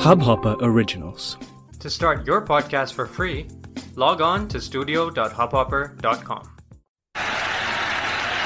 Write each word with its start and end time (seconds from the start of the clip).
Hubhopper 0.00 0.56
Originals. 0.62 1.36
To 1.80 1.90
start 1.90 2.26
your 2.26 2.40
podcast 2.40 2.94
for 2.94 3.04
free, 3.04 3.48
log 3.96 4.22
on 4.22 4.48
to 4.48 4.58
studio.hubhopper.com. 4.58 6.56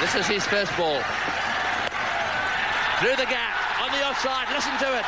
This 0.00 0.14
is 0.16 0.26
his 0.26 0.44
first 0.46 0.76
ball. 0.76 1.00
Through 2.98 3.14
the 3.14 3.30
gap, 3.30 3.54
on 3.80 3.92
the 3.92 4.04
offside, 4.04 4.48
listen 4.52 4.76
to 4.78 4.98
it. 4.98 5.04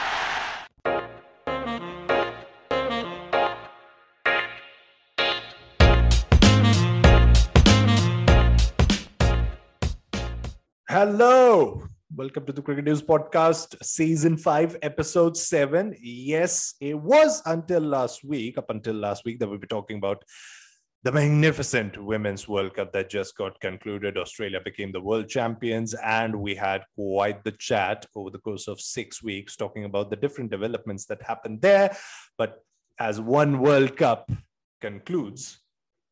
Hello. 10.89 11.83
Welcome 12.17 12.47
to 12.47 12.53
the 12.55 12.63
Cricket 12.63 12.87
News 12.87 13.03
Podcast, 13.03 13.77
Season 13.85 14.39
5, 14.39 14.79
Episode 14.81 15.37
7. 15.37 15.95
Yes, 16.01 16.73
it 16.81 16.99
was 16.99 17.43
until 17.45 17.83
last 17.83 18.25
week, 18.25 18.57
up 18.57 18.71
until 18.71 18.95
last 18.95 19.27
week, 19.27 19.39
that 19.39 19.49
we 19.51 19.59
were 19.59 19.67
talking 19.67 19.99
about 19.99 20.25
the 21.03 21.13
magnificent 21.13 22.03
Women's 22.03 22.49
World 22.49 22.73
Cup 22.73 22.95
that 22.95 23.11
just 23.11 23.37
got 23.37 23.61
concluded. 23.61 24.17
Australia 24.17 24.63
became 24.65 24.93
the 24.93 25.01
world 25.01 25.29
champions, 25.29 25.93
and 25.93 26.35
we 26.35 26.55
had 26.55 26.85
quite 26.95 27.45
the 27.45 27.53
chat 27.53 28.07
over 28.15 28.31
the 28.31 28.39
course 28.39 28.67
of 28.67 28.81
six 28.81 29.23
weeks 29.23 29.55
talking 29.55 29.85
about 29.85 30.09
the 30.09 30.17
different 30.17 30.51
developments 30.51 31.05
that 31.05 31.21
happened 31.21 31.61
there. 31.61 31.95
But 32.39 32.65
as 32.99 33.21
one 33.21 33.61
World 33.61 33.95
Cup 33.95 34.31
concludes, 34.81 35.59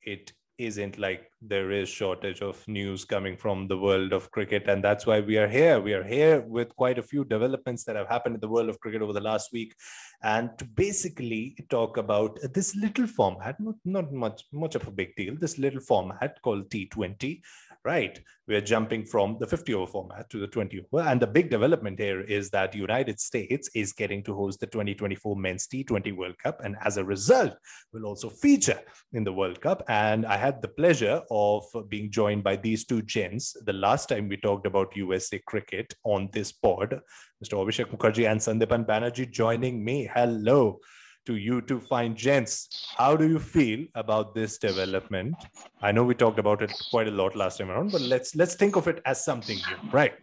it 0.03 0.35
isn't 0.59 0.99
like 0.99 1.31
there 1.43 1.71
is 1.71 1.89
shortage 1.89 2.41
of 2.41 2.67
news 2.69 3.05
coming 3.05 3.37
from 3.37 3.67
the 3.69 3.77
world 3.77 4.13
of 4.13 4.31
cricket. 4.31 4.69
And 4.69 4.83
that's 4.83 5.07
why 5.07 5.21
we 5.21 5.37
are 5.37 5.49
here. 5.49 5.81
We 5.81 5.93
are 5.95 6.05
here 6.05 6.41
with 6.41 6.75
quite 6.77 6.99
a 6.99 7.03
few 7.03 7.25
developments 7.25 7.85
that 7.85 7.97
have 7.97 8.09
happened 8.09 8.37
in 8.37 8.41
the 8.41 8.49
world 8.49 8.69
of 8.69 8.81
cricket 8.81 9.03
over 9.03 9.13
the 9.13 9.21
last 9.21 9.53
week. 9.53 9.75
And 10.23 10.51
to 10.59 10.65
basically 10.65 11.57
talk 11.71 11.97
about 11.97 12.39
this 12.55 12.75
little 12.77 13.07
format 13.07 13.61
not, 13.61 13.75
not 13.85 14.13
much 14.13 14.45
much 14.53 14.75
of 14.75 14.87
a 14.87 14.91
big 14.91 15.15
deal 15.17 15.35
this 15.39 15.59
little 15.59 15.81
format 15.81 16.41
called 16.43 16.71
t20 16.71 17.41
right. 17.85 18.19
We're 18.49 18.61
jumping 18.61 19.05
from 19.05 19.37
the 19.41 19.47
50 19.47 19.75
over 19.75 19.91
format 19.91 20.29
to 20.31 20.39
the 20.39 20.47
20 20.47 20.87
over 20.93 21.03
and 21.07 21.21
the 21.21 21.27
big 21.27 21.51
development 21.51 21.99
here 21.99 22.21
is 22.21 22.51
that 22.51 22.73
the 22.73 22.79
united 22.79 23.21
states 23.21 23.71
is 23.75 23.93
getting 23.93 24.23
to 24.25 24.35
host 24.35 24.61
the 24.61 24.67
2024 24.67 25.37
men's 25.37 25.67
t20 25.67 26.17
world 26.17 26.37
cup. 26.39 26.61
And 26.65 26.77
as 26.83 26.97
a 26.97 27.05
result 27.05 27.55
will 27.93 28.07
also 28.07 28.31
feature 28.31 28.81
in 29.13 29.25
the 29.25 29.33
world 29.33 29.61
cup. 29.61 29.83
And 29.89 30.27
i 30.27 30.37
had 30.37 30.63
the 30.63 30.69
pleasure 30.69 31.23
of 31.31 31.65
being 31.89 32.11
joined 32.11 32.43
by 32.45 32.57
these 32.57 32.85
two 32.85 33.03
gents 33.03 33.57
the 33.65 33.73
last 33.73 34.09
time 34.09 34.29
we 34.29 34.37
talked 34.37 34.67
about 34.67 34.97
usa 34.97 35.41
cricket 35.47 35.95
on 36.05 36.29
this 36.33 36.53
pod. 36.53 37.01
Mr 37.43 37.55
abhishek 37.55 37.91
mukherjee 37.91 38.31
and 38.31 38.41
sandipan 38.41 38.87
banerjee 38.87 39.31
joining 39.31 39.85
me. 39.85 40.09
Hello 40.15 40.81
to 41.27 41.37
you 41.37 41.61
two 41.61 41.81
fine 41.81 42.15
gents. 42.15 42.69
How 42.97 43.17
do 43.17 43.29
you 43.29 43.39
feel 43.39 43.87
about 43.95 44.35
this 44.35 44.59
development? 44.59 45.35
I 45.83 45.93
know 45.93 46.05
we 46.05 46.15
talked 46.15 46.39
about 46.39 46.63
it 46.63 46.73
quite 46.91 47.09
a 47.09 47.11
lot 47.11 47.37
last 47.37 47.59
time 47.59 47.71
around, 47.71 47.93
but 47.93 48.01
let's 48.01 48.35
let's 48.35 48.55
think 48.55 48.77
of 48.77 48.89
it 48.89 49.01
as 49.05 49.25
something 49.25 49.57
new, 49.57 49.91
right? 49.91 50.15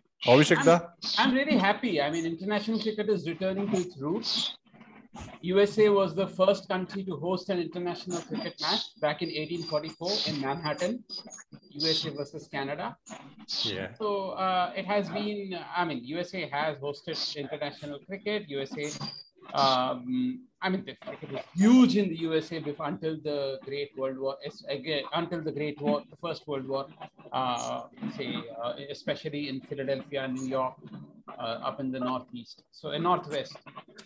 Da? 0.64 0.80
I'm 1.18 1.34
really 1.34 1.58
happy. 1.58 2.00
I 2.00 2.12
mean, 2.12 2.26
international 2.26 2.80
cricket 2.80 3.10
is 3.10 3.28
returning 3.28 3.70
to 3.72 3.78
its 3.78 3.98
roots. 3.98 4.56
USA 5.42 5.90
was 5.90 6.16
the 6.16 6.28
first 6.28 6.70
country 6.70 7.04
to 7.04 7.18
host 7.18 7.50
an 7.50 7.60
international 7.60 8.22
cricket 8.22 8.54
match 8.62 8.82
back 9.02 9.22
in 9.22 9.30
1844 9.30 10.12
in 10.28 10.42
Manhattan, 10.42 11.04
USA 11.72 12.10
versus 12.12 12.48
Canada. 12.48 12.96
Yeah. 13.64 13.94
So 13.96 14.30
uh, 14.32 14.72
it 14.76 14.86
has 14.86 15.10
been, 15.10 15.58
I 15.76 15.84
mean, 15.86 16.04
USA 16.04 16.48
has 16.50 16.78
hosted 16.78 17.36
international 17.36 18.00
cricket. 18.08 18.48
USA, 18.48 18.90
um, 19.54 20.48
I 20.64 20.70
mean, 20.70 20.86
the 20.86 20.96
was 21.32 21.44
huge 21.56 21.98
in 21.98 22.10
the 22.10 22.18
USA 22.18 22.60
before, 22.60 22.88
until 22.88 23.18
the 23.24 23.60
Great 23.66 23.98
World 23.98 24.20
War, 24.20 24.38
again, 24.70 25.04
until 25.14 25.42
the 25.42 25.52
Great 25.52 25.82
War, 25.82 26.04
the 26.08 26.16
First 26.18 26.48
World 26.48 26.68
War, 26.68 26.86
uh, 27.34 27.84
say, 28.16 28.36
uh, 28.64 28.74
especially 28.92 29.50
in 29.50 29.62
Philadelphia, 29.62 30.24
and 30.24 30.36
New 30.36 30.48
York, 30.48 30.76
uh, 31.28 31.70
up 31.70 31.80
in 31.80 31.92
the 31.92 32.00
Northeast. 32.00 32.64
So 32.72 32.92
in 32.92 33.04
Northwest, 33.04 33.58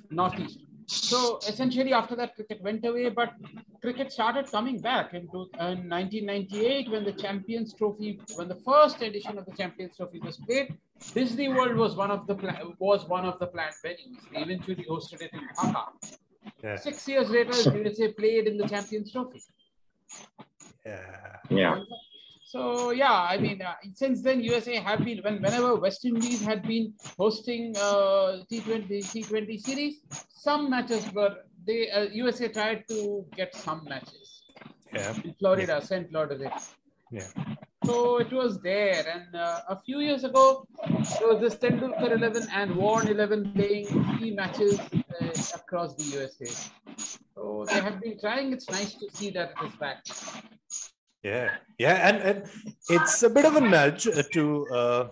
Northeast. 0.10 0.60
So 0.88 1.40
essentially, 1.48 1.92
after 1.92 2.16
that, 2.16 2.36
cricket 2.36 2.62
went 2.62 2.86
away, 2.86 3.10
but 3.10 3.34
cricket 3.82 4.12
started 4.14 4.50
coming 4.50 4.80
back 4.80 5.14
in, 5.14 5.28
two, 5.28 5.50
in 5.60 5.90
1998 5.90 6.90
when 6.90 7.04
the 7.04 7.12
Champions 7.12 7.74
Trophy, 7.74 8.22
when 8.36 8.48
the 8.48 8.62
first 8.72 9.02
edition 9.02 9.38
of 9.38 9.46
the 9.46 9.54
Champions 9.54 9.98
Trophy 9.98 10.20
was 10.20 10.38
played. 10.38 10.78
Disney 11.14 11.50
World 11.50 11.76
was 11.76 11.96
one 11.96 12.12
of 12.12 12.26
the 12.28 12.36
was 12.80 13.06
one 13.10 13.26
of 13.26 13.38
the 13.40 13.48
planned 13.48 13.76
venues. 13.84 14.22
They 14.32 14.40
eventually 14.40 14.86
hosted 14.90 15.22
it 15.22 15.32
in 15.34 15.42
Dhaka. 15.58 16.18
Yeah. 16.64 16.76
Six 16.78 17.08
years 17.08 17.30
later, 17.30 17.78
USA 17.78 18.12
played 18.14 18.48
in 18.48 18.58
the 18.58 18.68
Champions 18.68 19.12
Trophy. 19.12 19.42
Yeah. 20.86 21.38
Yeah. 21.50 21.80
So 22.46 22.92
yeah, 22.92 23.12
I 23.12 23.38
mean, 23.38 23.62
uh, 23.62 23.74
since 23.94 24.22
then 24.22 24.42
USA 24.42 24.76
have 24.78 25.04
been 25.04 25.20
when 25.24 25.42
whenever 25.42 25.76
West 25.76 26.06
Indies 26.06 26.42
had 26.42 26.64
been 26.64 26.94
hosting 27.18 27.76
uh, 27.76 28.44
T20 28.50 28.88
T20 29.14 29.60
series, 29.60 29.96
some 30.30 30.70
matches 30.70 31.12
were 31.14 31.36
they 31.68 31.90
uh, 31.92 32.04
USA 32.14 32.48
tried 32.48 32.88
to 32.88 33.26
get 33.36 33.54
some 33.56 33.84
matches 33.90 34.44
Yeah. 34.94 35.14
in 35.24 35.34
Florida, 35.40 35.82
St. 35.84 36.12
Lauderdale. 36.14 36.54
Yeah. 37.12 37.28
So 37.86 38.18
it 38.18 38.32
was 38.32 38.60
there, 38.62 39.06
and 39.14 39.36
uh, 39.36 39.62
a 39.70 39.80
few 39.80 40.00
years 40.00 40.24
ago, 40.24 40.68
there 41.20 41.28
was 41.28 41.40
this 41.40 41.56
Tendulkar 41.56 42.12
11 42.12 42.48
and 42.52 42.76
Warne 42.76 43.08
11 43.08 43.54
playing 43.54 43.88
three 44.18 44.32
matches 44.32 44.80
uh, 44.80 45.58
across 45.60 45.96
the 45.96 46.04
USA. 46.16 46.52
So 47.36 47.66
they 47.68 47.80
have 47.80 48.02
been 48.02 48.20
trying. 48.20 48.54
It's 48.54 48.70
nice 48.70 48.94
to 48.96 49.08
see 49.14 49.30
that 49.32 49.54
it 49.62 49.68
is 49.68 49.76
back. 49.76 50.04
Yeah, 51.24 51.58
yeah, 51.78 52.08
and, 52.08 52.18
and 52.22 52.44
it's 52.90 53.24
a 53.24 53.30
bit 53.30 53.46
of 53.46 53.56
a 53.56 53.62
nudge 53.62 54.08
to 54.34 54.68
uh, 54.68 55.08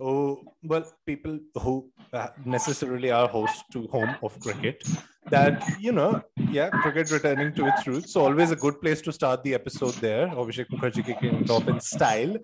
oh 0.00 0.42
well 0.62 0.84
people 1.06 1.38
who 1.60 1.90
uh, 2.12 2.28
necessarily 2.44 3.10
are 3.10 3.28
host 3.28 3.64
to 3.72 3.86
home 3.88 4.14
of 4.22 4.38
cricket 4.40 4.82
that 5.30 5.62
you 5.80 5.92
know 5.92 6.20
yeah 6.50 6.68
cricket 6.68 7.10
returning 7.10 7.52
to 7.54 7.66
its 7.66 7.86
roots. 7.86 8.12
So 8.12 8.22
always 8.22 8.50
a 8.50 8.56
good 8.56 8.80
place 8.80 9.00
to 9.02 9.12
start 9.12 9.42
the 9.44 9.54
episode 9.54 9.94
there 9.94 10.28
Abhishek 10.28 10.68
Mukherjee 10.68 11.04
kicking 11.04 11.34
it 11.34 11.50
off 11.50 11.68
in 11.68 11.80
style. 11.80 12.36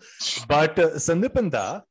But 0.47 0.79
uh, 0.79 0.91
Sandipanda 0.95 1.83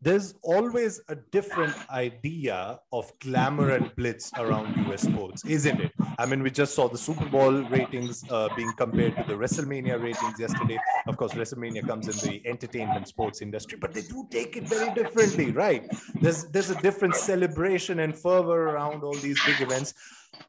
there's 0.00 0.34
always 0.42 1.00
a 1.08 1.16
different 1.32 1.74
idea 1.90 2.80
of 2.92 3.12
glamour 3.20 3.70
and 3.70 3.94
blitz 3.96 4.30
around 4.38 4.74
US 4.86 5.02
sports 5.02 5.44
isn't 5.44 5.80
it? 5.80 5.92
I 6.18 6.26
mean 6.26 6.42
we 6.42 6.50
just 6.50 6.74
saw 6.74 6.88
the 6.88 6.98
Super 6.98 7.26
Bowl 7.26 7.52
ratings 7.64 8.24
uh, 8.30 8.48
being 8.54 8.72
compared 8.76 9.16
to 9.16 9.24
the 9.24 9.34
WrestleMania 9.34 10.00
ratings 10.02 10.38
yesterday. 10.38 10.78
Of 11.06 11.16
course 11.16 11.32
WrestleMania 11.32 11.86
comes 11.86 12.08
in 12.08 12.30
the 12.30 12.48
entertainment 12.48 13.08
sports 13.08 13.42
industry 13.42 13.76
but 13.78 13.92
they 13.92 14.02
do 14.02 14.26
take 14.30 14.56
it 14.56 14.68
very 14.68 14.94
differently 14.94 15.50
right? 15.50 15.84
There's 16.22 16.44
there's 16.44 16.70
a 16.70 16.80
different 16.80 17.16
celebration 17.16 18.00
and 18.00 18.16
fervor 18.16 18.70
around 18.70 19.02
all 19.02 19.14
these 19.14 19.38
big 19.44 19.60
events 19.60 19.94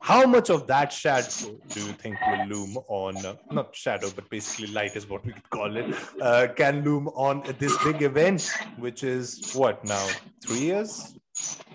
how 0.01 0.25
much 0.25 0.49
of 0.49 0.67
that 0.67 0.91
shadow 0.91 1.57
do 1.69 1.79
you 1.79 1.93
think 1.93 2.17
will 2.27 2.45
loom 2.47 2.77
on 2.87 3.25
uh, 3.25 3.35
not 3.51 3.75
shadow 3.75 4.09
but 4.15 4.29
basically 4.29 4.67
light 4.67 4.95
is 4.95 5.09
what 5.09 5.25
we 5.25 5.31
could 5.33 5.49
call 5.49 5.75
it 5.75 5.95
uh, 6.21 6.47
can 6.55 6.83
loom 6.83 7.07
on 7.09 7.43
this 7.57 7.77
big 7.83 8.01
event 8.01 8.51
which 8.77 9.03
is 9.03 9.51
what 9.53 9.83
now 9.85 10.07
three 10.45 10.59
years 10.59 11.17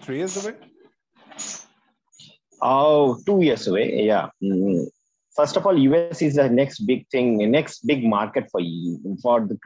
three 0.03 0.19
years 0.19 0.45
away 0.45 0.55
Oh, 2.65 3.19
two 3.27 3.43
years 3.43 3.67
away. 3.67 4.05
Yeah. 4.05 4.31
Mm. 4.43 4.87
First 5.37 5.57
of 5.57 5.67
all, 5.67 5.77
US 5.77 6.23
is 6.23 6.37
the 6.37 6.49
next 6.49 6.81
big 6.81 7.07
thing, 7.09 7.39
next 7.51 7.87
big 7.87 8.05
market 8.05 8.49
for 8.51 8.61
you 8.61 9.17
for 9.21 9.41
the 9.41 9.59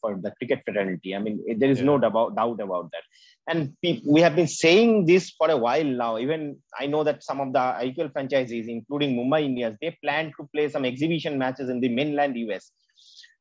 for 0.00 0.16
the 0.16 0.32
cricket 0.38 0.60
fraternity. 0.64 1.16
I 1.16 1.18
mean, 1.18 1.42
there 1.58 1.70
is 1.70 1.82
no 1.82 1.98
doubt 1.98 2.36
doubt 2.36 2.60
about 2.60 2.92
that. 2.92 3.02
And 3.48 3.74
we 3.82 4.20
have 4.20 4.36
been 4.36 4.46
saying 4.46 5.06
this 5.06 5.30
for 5.30 5.50
a 5.50 5.56
while 5.56 5.84
now. 5.84 6.18
Even 6.18 6.58
I 6.78 6.86
know 6.86 7.02
that 7.04 7.24
some 7.24 7.40
of 7.40 7.52
the 7.54 7.58
IPL 7.58 8.12
franchises, 8.12 8.68
including 8.68 9.16
Mumbai 9.16 9.44
Indians, 9.44 9.78
they 9.80 9.96
plan 10.04 10.32
to 10.38 10.48
play 10.54 10.68
some 10.68 10.84
exhibition 10.84 11.38
matches 11.38 11.70
in 11.70 11.80
the 11.80 11.88
mainland 11.88 12.36
US. 12.36 12.70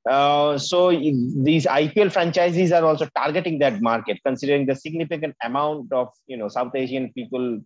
Uh, 0.09 0.57
so 0.57 0.91
these 0.91 1.65
IPL 1.65 2.11
franchises 2.11 2.71
are 2.71 2.85
also 2.85 3.07
targeting 3.17 3.59
that 3.59 3.81
market, 3.81 4.17
considering 4.25 4.65
the 4.65 4.75
significant 4.75 5.35
amount 5.43 5.91
of 5.91 6.07
you 6.27 6.37
know 6.37 6.47
South 6.47 6.73
Asian 6.73 7.11
people 7.11 7.59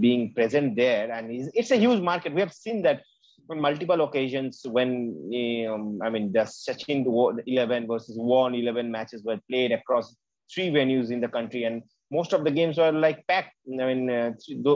being 0.00 0.34
present 0.34 0.76
there, 0.76 1.10
and 1.10 1.30
it's, 1.30 1.50
it's 1.54 1.70
a 1.70 1.76
huge 1.76 2.02
market. 2.02 2.34
We 2.34 2.40
have 2.40 2.52
seen 2.52 2.82
that 2.82 3.02
on 3.48 3.60
multiple 3.60 4.02
occasions 4.02 4.62
when 4.68 5.30
um, 5.70 6.00
I 6.02 6.10
mean 6.10 6.32
the 6.32 6.40
Sachin 6.40 7.06
11 7.46 7.86
versus 7.86 8.18
Warne 8.18 8.54
11 8.54 8.90
matches 8.90 9.22
were 9.24 9.40
played 9.48 9.72
across 9.72 10.14
three 10.52 10.70
venues 10.70 11.10
in 11.10 11.20
the 11.20 11.28
country, 11.28 11.64
and 11.64 11.82
most 12.10 12.32
of 12.32 12.44
the 12.44 12.50
games 12.50 12.78
were 12.78 12.92
like 12.92 13.26
packed. 13.26 13.54
I 13.68 13.94
mean, 13.94 14.10
uh, 14.10 14.32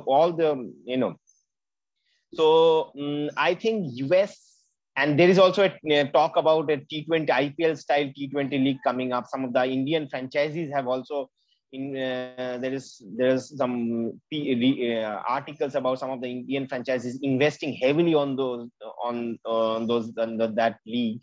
all 0.07 0.33
the 0.33 0.73
you 0.85 0.97
know. 0.97 1.15
So 2.35 2.93
um, 2.99 3.31
I 3.37 3.55
think 3.55 3.87
US 3.95 4.51
and 4.97 5.19
there 5.19 5.29
is 5.29 5.39
also 5.39 5.63
a 5.65 6.05
talk 6.13 6.37
about 6.37 6.71
a 6.71 6.77
T20 6.77 7.29
IPL 7.29 7.79
style 7.79 8.11
T20 8.17 8.51
league 8.53 8.83
coming 8.85 9.13
up. 9.13 9.27
Some 9.29 9.45
of 9.45 9.53
the 9.53 9.65
Indian 9.65 10.09
franchises 10.09 10.71
have 10.75 10.87
also 10.87 11.31
in 11.73 11.97
uh, 11.97 12.59
there 12.61 12.73
is 12.73 13.01
there 13.17 13.29
is 13.29 13.57
some 13.57 14.21
uh, 14.35 15.23
articles 15.37 15.75
about 15.77 16.01
some 16.01 16.11
of 16.11 16.21
the 16.21 16.29
Indian 16.29 16.67
franchises 16.67 17.19
investing 17.23 17.75
heavily 17.75 18.15
on 18.15 18.35
those 18.37 18.69
on 19.03 19.39
on 19.45 19.87
those 19.87 20.13
on 20.19 20.37
the, 20.37 20.49
that 20.49 20.79
league. 20.87 21.21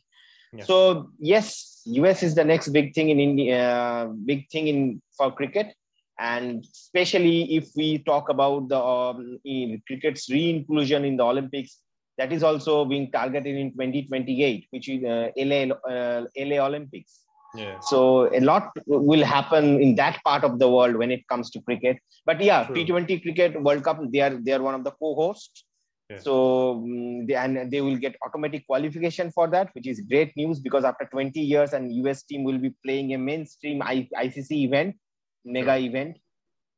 Yeah. 0.57 0.63
So 0.63 1.09
yes, 1.19 1.81
US 1.85 2.23
is 2.23 2.33
the 2.35 2.43
next 2.43 2.69
big 2.69 2.93
thing 2.93 3.09
in 3.09 3.19
India, 3.19 4.11
big 4.25 4.49
thing 4.49 4.67
in 4.67 5.01
for 5.15 5.31
cricket, 5.31 5.73
and 6.19 6.63
especially 6.63 7.55
if 7.55 7.69
we 7.75 7.99
talk 7.99 8.29
about 8.29 8.69
the 8.69 8.81
um, 8.81 9.39
cricket's 9.85 10.29
re-inclusion 10.29 11.05
in 11.05 11.17
the 11.17 11.23
Olympics, 11.23 11.77
that 12.17 12.33
is 12.33 12.41
also 12.41 12.85
being 12.85 13.11
targeted 13.11 13.55
in 13.55 13.71
2028, 13.71 14.67
which 14.71 14.89
is 14.89 15.03
uh, 15.03 15.29
LA 15.37 15.61
uh, 15.89 16.25
LA 16.35 16.65
Olympics. 16.65 17.19
Yeah. 17.55 17.79
So 17.81 18.33
a 18.33 18.39
lot 18.39 18.71
will 18.87 19.23
happen 19.23 19.79
in 19.79 19.95
that 19.95 20.19
part 20.25 20.43
of 20.43 20.59
the 20.59 20.69
world 20.69 20.95
when 20.95 21.11
it 21.11 21.27
comes 21.27 21.49
to 21.51 21.61
cricket. 21.61 21.97
But 22.25 22.41
yeah, 22.41 22.65
True. 22.65 22.83
T20 22.83 23.21
cricket 23.21 23.61
World 23.61 23.83
Cup, 23.83 23.99
they 24.11 24.21
are 24.21 24.35
they 24.35 24.53
are 24.53 24.61
one 24.61 24.75
of 24.75 24.83
the 24.83 24.91
co-hosts. 24.91 25.63
Yeah. 26.09 26.19
So 26.19 26.71
um, 26.75 27.25
they, 27.27 27.35
and 27.35 27.71
they 27.71 27.81
will 27.81 27.97
get 27.97 28.15
automatic 28.25 28.65
qualification 28.65 29.31
for 29.31 29.47
that, 29.49 29.69
which 29.73 29.87
is 29.87 30.01
great 30.01 30.35
news 30.37 30.59
because 30.59 30.85
after 30.85 31.05
20 31.05 31.39
years, 31.39 31.73
and 31.73 31.93
US 32.05 32.23
team 32.23 32.43
will 32.43 32.57
be 32.57 32.73
playing 32.85 33.13
a 33.13 33.17
mainstream 33.17 33.81
I, 33.81 34.07
ICC 34.15 34.51
event, 34.51 34.95
mega 35.43 35.77
sure. 35.77 35.87
event. 35.87 36.17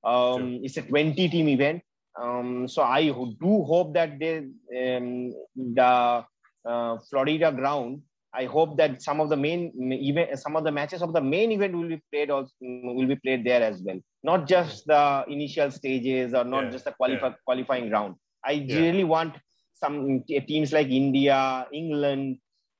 Um, 0.03 0.53
sure. 0.53 0.59
It's 0.63 0.77
a 0.77 0.81
20 0.81 1.29
team 1.29 1.47
event. 1.49 1.83
Um, 2.19 2.67
so 2.67 2.81
I 2.81 3.03
do 3.05 3.63
hope 3.63 3.93
that 3.93 4.19
they, 4.19 4.37
um, 4.37 5.33
the 5.55 6.23
uh, 6.65 6.97
Florida 7.09 7.51
ground 7.51 8.01
I 8.33 8.45
hope 8.45 8.77
that 8.77 9.01
some 9.01 9.19
of 9.19 9.29
the 9.29 9.37
main 9.37 9.71
event, 9.75 10.37
some 10.39 10.55
of 10.55 10.63
the 10.63 10.71
matches 10.71 11.01
of 11.01 11.13
the 11.13 11.21
main 11.21 11.51
event 11.51 11.75
will 11.75 11.87
be 11.87 12.01
played 12.11 12.29
also 12.29 12.51
will 12.61 13.07
be 13.07 13.15
played 13.15 13.43
there 13.43 13.63
as 13.63 13.81
well. 13.81 13.99
Not 14.23 14.47
just 14.47 14.85
the 14.85 15.25
initial 15.27 15.71
stages 15.71 16.33
or 16.33 16.43
not 16.43 16.65
yeah. 16.65 16.69
just 16.69 16.85
the 16.85 16.91
qualify, 16.91 17.27
yeah. 17.27 17.33
qualifying 17.43 17.89
round. 17.89 18.15
I 18.45 18.51
yeah. 18.51 18.77
really 18.77 19.03
want 19.03 19.35
some 19.73 20.23
eh, 20.29 20.39
teams 20.41 20.71
like 20.71 20.87
India, 20.87 21.67
England, 21.73 22.37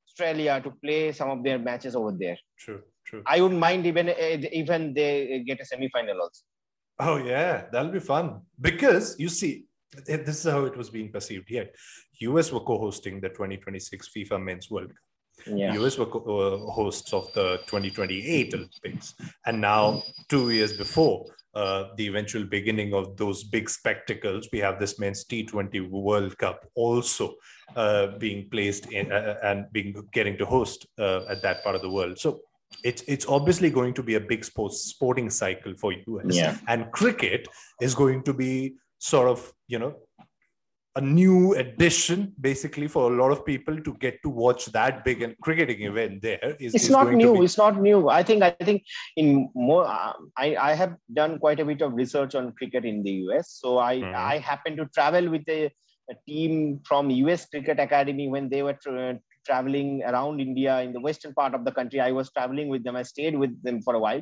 Australia 0.08 0.62
to 0.62 0.72
play 0.84 1.12
some 1.12 1.30
of 1.30 1.44
their 1.44 1.60
matches 1.60 1.96
over 1.96 2.12
there. 2.12 2.38
True, 2.58 2.82
true. 3.06 3.24
I 3.26 3.42
wouldn't 3.42 3.60
mind 3.60 3.86
even 3.86 4.10
eh, 4.10 4.50
even 4.52 4.94
they 4.94 5.34
eh, 5.34 5.38
get 5.46 5.62
a 5.62 5.66
semi-final 5.66 6.22
also. 6.22 6.44
Oh 7.00 7.18
yeah, 7.18 7.66
that'll 7.72 7.92
be 7.92 8.00
fun 8.00 8.42
because 8.60 9.18
you 9.20 9.30
see, 9.30 9.66
this 10.06 10.46
is 10.46 10.52
how 10.52 10.66
it 10.66 10.76
was 10.76 10.90
being 10.90 11.12
perceived 11.12 11.48
here. 11.48 11.70
US 12.22 12.52
were 12.52 12.60
co-hosting 12.60 13.22
the 13.22 13.30
2026 13.30 14.10
FIFA 14.10 14.44
Men's 14.44 14.70
World 14.70 14.90
Cup 14.90 14.98
yeah. 15.46 15.74
US 15.76 15.98
were 15.98 16.08
uh, 16.08 16.58
hosts 16.72 17.14
of 17.14 17.32
the 17.34 17.58
2028 17.68 18.54
Olympics. 18.54 19.14
And 19.46 19.62
now, 19.62 20.04
two 20.28 20.50
years 20.50 20.74
before 20.74 21.26
uh, 21.56 21.86
the 21.98 22.08
eventual 22.08 22.44
beginning 22.44 22.94
of 22.94 23.18
those 23.18 23.44
big 23.44 23.70
spectacles, 23.70 24.48
we 24.54 24.60
have 24.60 24.80
this 24.80 25.00
men's 25.00 25.26
T20 25.26 25.90
World 25.90 26.38
Cup 26.38 26.66
also 26.76 27.36
uh, 27.76 28.08
being 28.18 28.50
placed 28.50 28.92
in 28.92 29.12
uh, 29.12 29.38
and 29.44 29.66
being 29.72 29.96
getting 30.14 30.38
to 30.38 30.46
host 30.46 30.86
uh, 31.00 31.26
at 31.30 31.42
that 31.42 31.64
part 31.64 31.76
of 31.76 31.82
the 31.82 31.90
world. 31.90 32.20
So 32.20 32.40
it's 32.84 33.02
it's 33.08 33.26
obviously 33.26 33.70
going 33.70 33.94
to 33.96 34.04
be 34.04 34.16
a 34.16 34.20
big 34.20 34.46
sports 34.46 34.82
sporting 34.82 35.30
cycle 35.30 35.74
for 35.76 35.92
US. 35.92 36.26
Yeah. 36.36 36.58
And 36.68 36.92
cricket 36.92 37.48
is 37.82 37.96
going 37.96 38.24
to 38.24 38.34
be 38.34 38.76
sort 39.00 39.28
of, 39.28 39.52
you 39.68 39.80
know, 39.80 39.96
a 41.00 41.02
new 41.02 41.54
addition 41.62 42.34
basically 42.48 42.88
for 42.94 43.04
a 43.12 43.16
lot 43.22 43.32
of 43.36 43.46
people 43.50 43.76
to 43.86 43.92
get 44.06 44.16
to 44.24 44.30
watch 44.30 44.66
that 44.78 45.04
big 45.06 45.22
and 45.26 45.36
cricketing 45.46 45.82
event 45.90 46.22
there 46.22 46.56
is, 46.60 46.74
it's 46.76 46.86
is 46.86 46.90
not 46.96 47.12
new 47.22 47.34
be... 47.38 47.46
it's 47.46 47.58
not 47.58 47.82
new. 47.88 48.00
I 48.10 48.24
think 48.30 48.44
i 48.48 48.52
think 48.68 48.84
in 49.22 49.28
more 49.68 49.86
uh, 49.88 50.14
i 50.46 50.48
i 50.70 50.74
have 50.82 50.96
done 51.20 51.40
quite 51.44 51.62
a 51.64 51.68
bit 51.72 51.82
of 51.86 51.94
research 52.02 52.36
on 52.40 52.52
cricket 52.60 52.86
in 52.92 52.98
the 53.08 53.14
us 53.38 53.48
so 53.62 53.78
i 53.92 53.96
mm-hmm. 53.98 54.32
i 54.32 54.34
happen 54.50 54.76
to 54.82 54.86
travel 54.98 55.30
with 55.36 55.48
a, 55.58 55.62
a, 56.14 56.16
team 56.28 56.82
from 56.90 57.10
us 57.34 57.46
cricket 57.54 57.80
academy 57.88 58.28
when 58.36 58.50
they 58.54 58.62
were 58.68 58.78
tra- 58.86 59.20
traveling 59.46 60.04
around 60.12 60.46
india 60.48 60.82
in 60.88 60.92
the 60.98 61.04
western 61.08 61.34
part 61.40 61.54
of 61.58 61.64
the 61.66 61.72
country. 61.80 62.00
I 62.10 62.12
was 62.12 62.30
traveling 62.36 62.68
with 62.74 62.84
them. 62.84 62.96
I 63.02 63.04
stayed 63.04 63.36
with 63.44 63.54
them 63.64 63.82
for 63.86 63.94
a 63.96 64.02
while. 64.06 64.22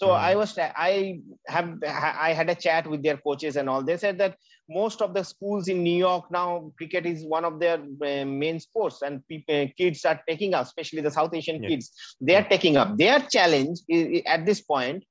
So 0.00 0.08
mm. 0.08 0.18
i 0.30 0.32
was 0.40 0.50
i 0.58 1.20
have 1.54 1.68
i 2.28 2.32
had 2.38 2.50
a 2.54 2.58
chat 2.64 2.90
with 2.92 3.02
their 3.06 3.18
coaches 3.26 3.56
and 3.56 3.70
all. 3.70 3.82
They 3.90 3.96
said 4.04 4.18
that 4.22 4.34
most 4.68 5.00
of 5.00 5.14
the 5.14 5.22
schools 5.22 5.68
in 5.68 5.82
new 5.82 5.96
york 5.96 6.30
now 6.30 6.70
cricket 6.76 7.06
is 7.06 7.24
one 7.24 7.44
of 7.44 7.60
their 7.60 7.78
uh, 7.78 8.24
main 8.24 8.58
sports 8.58 9.02
and 9.02 9.26
people, 9.28 9.62
uh, 9.62 9.66
kids 9.76 10.04
are 10.04 10.20
taking 10.28 10.54
up 10.54 10.64
especially 10.66 11.00
the 11.00 11.10
south 11.10 11.32
asian 11.34 11.62
yeah. 11.62 11.68
kids 11.68 11.92
they 12.20 12.34
are 12.34 12.48
taking 12.48 12.76
up 12.76 12.96
their 12.96 13.20
challenge 13.30 13.78
is, 13.88 14.22
at 14.26 14.44
this 14.44 14.60
point 14.60 15.04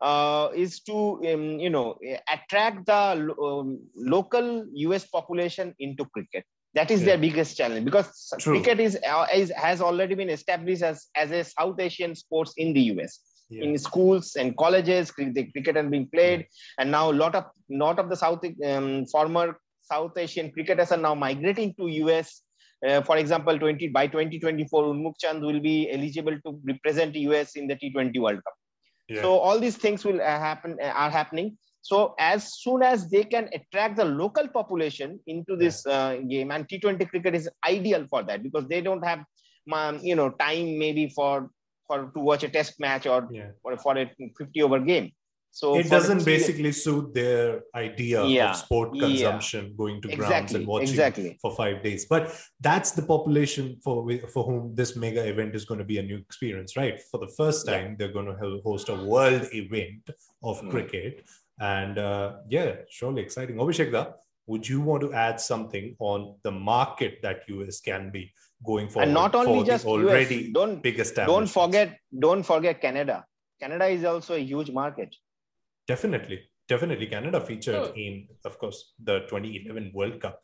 uh, 0.00 0.48
is 0.54 0.80
to 0.80 1.20
um, 1.32 1.58
you 1.58 1.70
know 1.70 1.96
attract 2.32 2.86
the 2.86 3.34
um, 3.42 3.80
local 3.96 4.64
us 4.74 5.06
population 5.06 5.74
into 5.78 6.04
cricket 6.06 6.44
that 6.74 6.90
is 6.90 7.00
yeah. 7.00 7.06
their 7.06 7.18
biggest 7.18 7.56
challenge 7.56 7.84
because 7.84 8.32
True. 8.38 8.54
cricket 8.54 8.80
is, 8.80 8.98
uh, 9.08 9.26
is 9.34 9.50
has 9.56 9.80
already 9.80 10.14
been 10.14 10.30
established 10.30 10.82
as 10.82 11.06
as 11.16 11.30
a 11.30 11.44
south 11.44 11.78
asian 11.80 12.14
sports 12.14 12.52
in 12.56 12.72
the 12.72 12.80
us 12.80 13.20
yeah. 13.48 13.64
in 13.64 13.78
schools 13.78 14.36
and 14.36 14.56
colleges 14.56 15.12
the 15.16 15.44
cricket 15.52 15.76
has 15.76 15.86
been 15.86 16.06
played. 16.06 16.46
And 16.78 16.90
now 16.90 17.10
a 17.10 17.16
lot 17.22 17.34
of 17.34 17.44
lot 17.70 17.98
of 17.98 18.08
the 18.08 18.16
south 18.16 18.44
um, 18.64 19.06
former 19.06 19.58
south 19.82 20.16
asian 20.18 20.50
cricketers 20.52 20.92
are 20.92 20.98
now 20.98 21.14
migrating 21.14 21.74
to 21.74 21.84
us 22.16 22.42
uh, 22.86 23.00
for 23.02 23.16
example 23.16 23.58
20 23.58 23.88
by 23.88 24.06
2024 24.06 24.94
unmukt 24.94 25.18
chand 25.18 25.42
will 25.42 25.60
be 25.60 25.90
eligible 25.90 26.36
to 26.46 26.60
represent 26.64 27.16
us 27.16 27.56
in 27.56 27.66
the 27.66 27.76
t20 27.76 28.20
world 28.20 28.36
cup. 28.36 28.54
Yeah. 29.08 29.22
so 29.22 29.38
all 29.38 29.58
these 29.58 29.76
things 29.76 30.04
will 30.04 30.20
uh, 30.20 30.38
happen 30.48 30.76
uh, 30.82 30.86
are 30.88 31.10
happening. 31.10 31.56
So 31.80 32.14
as 32.18 32.60
soon 32.60 32.82
as 32.82 33.08
they 33.08 33.24
can 33.24 33.48
attract 33.54 33.96
the 33.96 34.04
local 34.04 34.46
population 34.48 35.20
into 35.26 35.56
this 35.56 35.86
uh, 35.86 36.16
game 36.28 36.50
and 36.50 36.68
t20 36.68 37.08
cricket 37.08 37.34
is 37.34 37.48
ideal 37.66 38.06
for 38.10 38.22
that 38.24 38.42
because 38.42 38.66
they 38.68 38.80
don't 38.80 39.04
have 39.04 39.20
um, 39.72 39.98
you 40.02 40.16
know 40.16 40.30
time 40.30 40.78
maybe 40.78 41.08
for 41.08 41.50
for 41.88 42.10
to 42.14 42.20
watch 42.20 42.44
a 42.44 42.48
test 42.48 42.78
match 42.78 43.06
or 43.06 43.28
yeah. 43.32 43.50
for, 43.62 43.76
for 43.78 43.98
a 43.98 44.08
50 44.38 44.62
over 44.62 44.78
game. 44.78 45.10
So 45.50 45.78
it 45.78 45.88
doesn't 45.88 46.24
basically 46.24 46.72
suit 46.72 47.14
their 47.14 47.62
idea 47.74 48.24
yeah. 48.24 48.50
of 48.50 48.56
sport 48.56 48.92
consumption, 48.92 49.64
yeah. 49.64 49.70
going 49.76 50.00
to 50.02 50.08
exactly. 50.08 50.28
grounds 50.28 50.54
and 50.54 50.66
watching 50.66 50.88
exactly. 50.90 51.38
for 51.40 51.56
five 51.56 51.82
days. 51.82 52.04
But 52.04 52.38
that's 52.60 52.92
the 52.92 53.02
population 53.02 53.76
for 53.82 54.08
for 54.32 54.44
whom 54.44 54.74
this 54.74 54.94
mega 54.94 55.26
event 55.26 55.56
is 55.56 55.64
going 55.64 55.78
to 55.78 55.84
be 55.84 55.98
a 55.98 56.02
new 56.02 56.18
experience, 56.18 56.76
right? 56.76 57.00
For 57.10 57.18
the 57.18 57.32
first 57.36 57.66
time, 57.66 57.86
yeah. 57.90 57.94
they're 57.98 58.12
going 58.12 58.26
to 58.26 58.60
host 58.62 58.88
a 58.88 58.94
world 58.94 59.48
event 59.52 60.10
of 60.42 60.60
mm. 60.60 60.70
cricket, 60.70 61.24
and 61.58 61.98
uh, 61.98 62.36
yeah, 62.48 62.76
surely 62.90 63.22
exciting. 63.22 63.56
Abhishek, 63.56 63.90
would 64.46 64.68
you 64.68 64.80
want 64.80 65.02
to 65.02 65.12
add 65.12 65.40
something 65.40 65.96
on 65.98 66.36
the 66.42 66.52
market 66.52 67.18
that 67.22 67.48
US 67.48 67.80
can 67.80 68.10
be? 68.10 68.32
Going 68.64 68.88
forward. 68.88 69.04
And 69.04 69.14
not 69.14 69.34
only 69.34 69.64
just 69.64 69.86
already 69.86 70.46
US, 70.46 70.52
don't 70.52 70.82
biggest 70.82 71.14
don't 71.14 71.46
forget 71.46 71.98
don't 72.18 72.42
forget 72.42 72.80
Canada. 72.80 73.24
Canada 73.60 73.86
is 73.86 74.04
also 74.04 74.34
a 74.34 74.38
huge 74.38 74.70
market. 74.70 75.14
Definitely, 75.86 76.40
definitely, 76.68 77.06
Canada 77.06 77.40
featured 77.40 77.96
in, 77.96 78.28
of 78.44 78.58
course, 78.58 78.92
the 79.02 79.20
2011 79.20 79.92
World 79.94 80.20
Cup. 80.20 80.40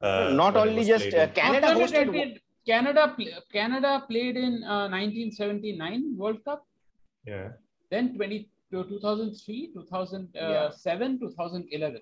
Uh, 0.00 0.30
not 0.32 0.56
only 0.56 0.84
just 0.84 1.12
uh, 1.14 1.28
Canada 1.28 1.68
hosted. 1.68 2.38
Canada 2.66 3.16
Canada 3.52 4.04
played 4.08 4.36
in 4.36 4.62
uh, 4.64 4.88
1979 4.88 6.14
World 6.16 6.44
Cup. 6.44 6.66
Yeah. 7.24 7.48
Then 7.90 8.14
20 8.14 8.50
2003, 8.72 9.72
2007, 9.74 10.32
yeah. 10.34 11.28
2011. 11.28 12.00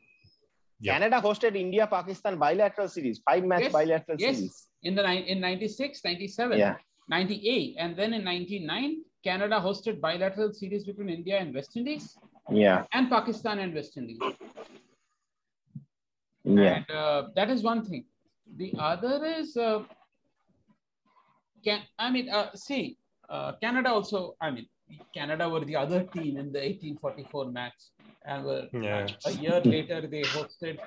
Yeah. 0.81 0.93
Canada 0.93 1.21
hosted 1.21 1.57
India 1.57 1.87
Pakistan 1.87 2.39
bilateral 2.39 2.89
series, 2.89 3.21
five 3.25 3.45
match 3.45 3.63
yes. 3.63 3.73
bilateral 3.73 4.21
yes. 4.21 4.37
series 4.37 4.68
in 4.83 4.95
the 4.95 5.05
in 5.05 5.41
96, 5.41 6.01
97, 6.05 6.59
yeah. 6.59 6.77
98, 7.09 7.77
and 7.79 7.97
then 7.97 8.13
in 8.13 8.25
99, 8.25 9.03
Canada 9.25 9.61
hosted 9.61 10.01
bilateral 10.01 10.53
series 10.53 10.85
between 10.85 11.09
India 11.09 11.39
and 11.39 11.55
West 11.55 11.77
Indies. 11.77 12.17
Yeah. 12.51 12.85
And 12.93 13.11
Pakistan 13.11 13.59
and 13.59 13.75
West 13.75 13.97
Indies. 13.97 14.19
Yeah. 16.45 16.77
And 16.77 16.91
uh, 16.91 17.23
that 17.35 17.51
is 17.51 17.63
one 17.63 17.85
thing. 17.85 18.05
The 18.57 18.73
other 18.79 19.25
is, 19.25 19.57
uh, 19.57 19.83
can 21.65 21.83
I 21.99 22.11
mean, 22.11 22.31
uh, 22.31 22.55
see, 22.55 22.97
uh, 23.29 23.53
Canada 23.61 23.91
also, 23.91 24.35
I 24.41 24.51
mean, 24.51 24.67
Canada 25.15 25.49
were 25.49 25.65
the 25.65 25.77
other 25.77 26.05
team 26.05 26.39
in 26.39 26.53
the 26.53 26.61
1844 26.61 27.51
match. 27.51 27.75
And 28.25 28.45
were, 28.45 28.69
yeah. 28.73 29.07
a 29.27 29.33
year 29.33 29.61
later, 29.61 30.07
they 30.07 30.23
hosted 30.23 30.79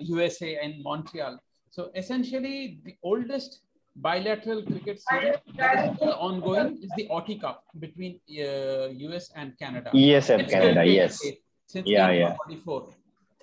USA 0.00 0.56
uh, 0.56 0.62
in 0.62 0.82
Montreal. 0.82 1.38
So 1.70 1.90
essentially, 1.94 2.80
the 2.84 2.96
oldest 3.02 3.60
bilateral 3.96 4.62
cricket 4.62 5.00
series 5.00 5.36
that 5.56 5.88
is 5.90 5.96
still 5.96 6.14
ongoing 6.14 6.78
is 6.82 6.90
the 6.96 7.06
Auty 7.08 7.40
Cup 7.40 7.64
between 7.78 8.20
uh, 8.30 8.88
US 9.06 9.30
and 9.36 9.58
Canada. 9.58 9.90
Yes, 9.92 10.30
and 10.30 10.48
Canada, 10.48 10.84
yes. 10.84 11.22
Since 11.66 11.88
yeah, 11.88 12.10
yeah. 12.10 12.36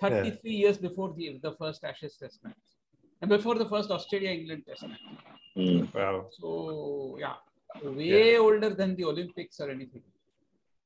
yeah. 0.00 0.32
years 0.44 0.78
before 0.78 1.14
the, 1.16 1.38
the 1.42 1.52
first 1.52 1.84
Ashes 1.84 2.16
Test 2.16 2.44
match. 2.44 2.54
And 3.20 3.28
before 3.28 3.54
the 3.56 3.68
first 3.68 3.90
Australia-England 3.90 4.64
Test 4.68 4.86
match. 4.86 5.00
Mm. 5.56 5.92
Wow. 5.94 6.26
So, 6.38 7.16
yeah, 7.18 7.34
way 7.82 8.32
yeah. 8.32 8.38
older 8.38 8.70
than 8.70 8.94
the 8.96 9.04
Olympics 9.04 9.58
or 9.60 9.70
anything. 9.70 10.02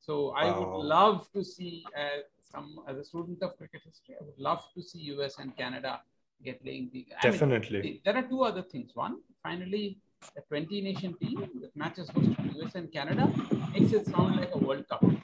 So 0.00 0.30
I 0.30 0.46
Wow. 0.46 0.58
would 0.58 0.84
love 0.86 1.28
to 1.32 1.44
see, 1.44 1.84
as 1.96 2.22
some 2.40 2.80
as 2.88 2.96
a 2.98 3.04
student 3.04 3.42
of 3.42 3.56
cricket 3.56 3.82
history, 3.84 4.16
I 4.20 4.24
would 4.24 4.38
love 4.38 4.62
to 4.74 4.82
see 4.82 5.00
US 5.14 5.38
and 5.38 5.56
Canada 5.56 6.00
get 6.44 6.62
playing 6.62 6.90
the. 6.92 7.06
I 7.10 7.26
mean, 7.26 7.32
Definitely. 7.32 8.00
there 8.04 8.16
are 8.16 8.22
two 8.22 8.42
other 8.42 8.62
things. 8.62 8.90
One, 8.94 9.16
finally, 9.42 9.98
a 10.36 10.40
20 10.42 10.80
nation 10.82 11.14
team 11.20 11.48
that 11.60 11.76
matches 11.76 12.08
hosted 12.10 12.36
to 12.36 12.64
US 12.64 12.74
and 12.74 12.92
Canada 12.92 13.32
makes 13.72 13.92
it 13.92 14.06
sound 14.06 14.36
like 14.36 14.50
a 14.54 14.58
World 14.58 14.88
Cup. 14.88 15.04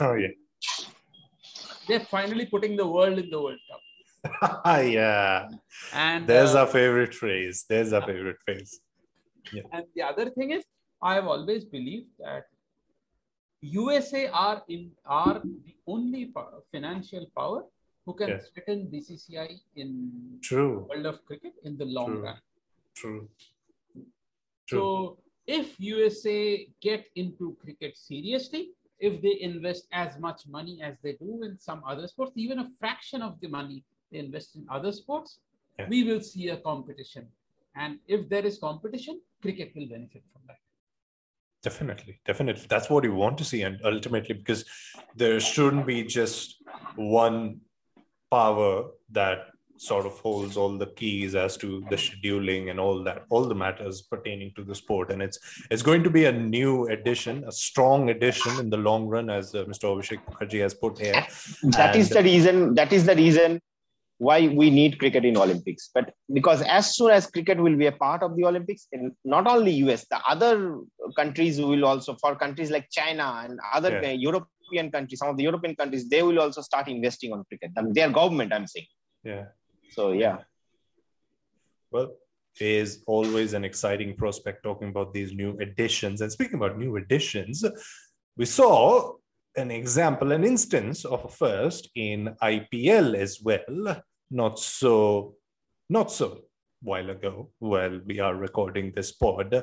Oh 0.00 0.14
yeah. 0.14 0.28
They're 1.86 2.06
finally 2.16 2.46
putting 2.46 2.76
the 2.76 2.86
world 2.86 3.18
in 3.18 3.28
the 3.30 3.40
World 3.40 3.58
Cup. 3.68 4.62
yeah. 4.82 5.48
And 5.92 6.26
There's 6.26 6.54
uh, 6.54 6.60
our 6.60 6.66
favorite 6.66 7.14
phrase. 7.14 7.64
There's 7.68 7.92
our 7.92 8.02
favorite 8.02 8.36
phrase. 8.44 8.80
And 9.72 9.84
the 9.94 10.02
other 10.02 10.30
thing 10.30 10.52
is, 10.52 10.64
I 11.02 11.14
have 11.14 11.26
always 11.26 11.64
believed 11.64 12.10
that 12.20 12.44
USA 13.60 14.28
are 14.28 14.62
in 14.68 14.90
are 15.04 15.40
the 15.44 15.74
only 15.86 16.32
financial 16.72 17.26
power 17.36 17.64
who 18.04 18.14
can 18.14 18.28
Yes. 18.28 18.48
threaten 18.50 18.88
BCCI 18.90 19.60
in 19.76 20.38
True. 20.42 20.86
world 20.88 21.06
of 21.06 21.24
cricket 21.24 21.54
in 21.64 21.76
the 21.76 21.84
long 21.84 22.06
True. 22.06 22.22
run. 22.22 22.38
True. 22.94 23.28
True. 24.66 24.78
So 24.78 25.18
if 25.46 25.78
USA 25.80 26.66
get 26.80 27.06
into 27.14 27.56
cricket 27.62 27.96
seriously, 27.96 28.70
if 28.98 29.20
they 29.20 29.40
invest 29.40 29.88
as 29.92 30.18
much 30.18 30.46
money 30.46 30.80
as 30.82 30.96
they 31.02 31.14
do 31.14 31.42
in 31.42 31.58
some 31.58 31.82
other 31.84 32.06
sports, 32.06 32.32
even 32.36 32.60
a 32.60 32.70
fraction 32.78 33.22
of 33.22 33.40
the 33.40 33.48
money 33.48 33.84
they 34.10 34.18
invest 34.18 34.56
in 34.56 34.66
other 34.68 34.92
sports, 34.92 35.40
Yeah. 35.78 35.88
we 35.88 36.04
will 36.04 36.20
see 36.20 36.48
a 36.48 36.56
competition. 36.58 37.26
And 37.74 37.98
if 38.06 38.28
there 38.28 38.44
is 38.44 38.58
competition, 38.58 39.20
cricket 39.40 39.74
will 39.74 39.88
benefit 39.88 40.22
from 40.32 40.42
that. 40.46 40.58
Definitely, 41.62 42.20
definitely. 42.26 42.66
That's 42.68 42.90
what 42.90 43.04
you 43.04 43.14
want 43.14 43.38
to 43.38 43.44
see, 43.44 43.62
and 43.62 43.80
ultimately, 43.84 44.34
because 44.34 44.64
there 45.14 45.38
shouldn't 45.40 45.86
be 45.86 46.04
just 46.04 46.62
one 46.96 47.60
power 48.36 48.70
that 49.20 49.40
sort 49.88 50.06
of 50.08 50.12
holds 50.24 50.56
all 50.60 50.74
the 50.82 50.86
keys 50.98 51.32
as 51.44 51.56
to 51.62 51.68
the 51.90 51.96
scheduling 52.04 52.70
and 52.70 52.78
all 52.84 53.02
that, 53.06 53.18
all 53.30 53.44
the 53.52 53.58
matters 53.62 53.96
pertaining 54.12 54.50
to 54.58 54.62
the 54.68 54.76
sport. 54.82 55.10
And 55.12 55.20
it's 55.26 55.38
it's 55.72 55.82
going 55.88 56.04
to 56.08 56.12
be 56.18 56.24
a 56.26 56.34
new 56.56 56.72
addition, 56.96 57.42
a 57.52 57.54
strong 57.66 58.10
addition 58.14 58.52
in 58.62 58.70
the 58.74 58.80
long 58.88 59.08
run, 59.14 59.28
as 59.38 59.54
uh, 59.54 59.64
Mr. 59.72 59.84
Abhishek 59.92 60.20
Mukherjee 60.28 60.62
has 60.66 60.74
put 60.84 60.98
here. 61.06 61.26
That 61.80 61.96
is 62.02 62.08
And- 62.10 62.16
the 62.18 62.24
reason. 62.32 62.56
That 62.80 62.92
is 62.98 63.04
the 63.12 63.16
reason 63.24 63.60
why 64.26 64.38
we 64.60 64.66
need 64.78 64.92
cricket 65.00 65.24
in 65.30 65.36
Olympics. 65.44 65.84
But 65.96 66.06
because 66.38 66.60
as 66.78 66.84
soon 66.96 67.10
as 67.18 67.26
cricket 67.36 67.58
will 67.66 67.76
be 67.84 67.88
a 67.92 67.96
part 68.04 68.20
of 68.26 68.36
the 68.36 68.44
Olympics, 68.50 68.82
in 68.96 69.02
not 69.36 69.48
only 69.54 69.72
US, 69.86 70.02
the 70.14 70.20
other 70.34 70.52
countries 71.20 71.60
will 71.70 71.84
also, 71.92 72.14
for 72.22 72.32
countries 72.44 72.70
like 72.76 72.86
China 73.00 73.26
and 73.44 73.58
other 73.78 73.92
Yeah. 74.00 74.10
uh, 74.10 74.16
European 74.62 74.90
countries, 74.90 75.18
some 75.18 75.28
of 75.28 75.36
the 75.36 75.42
European 75.42 75.74
countries, 75.74 76.08
they 76.08 76.22
will 76.22 76.40
also 76.40 76.60
start 76.60 76.88
investing 76.88 77.32
on 77.32 77.44
cricket. 77.44 77.70
I 77.76 77.82
mean, 77.82 77.92
their 77.92 78.10
government, 78.10 78.52
I'm 78.52 78.66
saying. 78.66 78.86
Yeah. 79.24 79.44
So 79.90 80.12
yeah. 80.12 80.38
Well, 81.90 82.12
is 82.60 83.02
always 83.06 83.54
an 83.54 83.64
exciting 83.64 84.14
prospect 84.16 84.62
talking 84.62 84.88
about 84.88 85.12
these 85.12 85.32
new 85.32 85.56
additions. 85.58 86.20
And 86.20 86.30
speaking 86.30 86.56
about 86.56 86.78
new 86.78 86.96
additions, 86.96 87.64
we 88.36 88.44
saw 88.44 89.14
an 89.56 89.70
example, 89.70 90.32
an 90.32 90.44
instance 90.44 91.04
of 91.04 91.24
a 91.24 91.28
first 91.28 91.90
in 91.94 92.34
IPL 92.42 93.14
as 93.16 93.40
well. 93.42 94.02
Not 94.30 94.58
so, 94.58 95.34
not 95.88 96.10
so 96.10 96.42
while 96.82 97.10
ago, 97.10 97.50
while 97.58 98.00
we 98.06 98.18
are 98.20 98.34
recording 98.34 98.92
this 98.94 99.12
pod, 99.12 99.54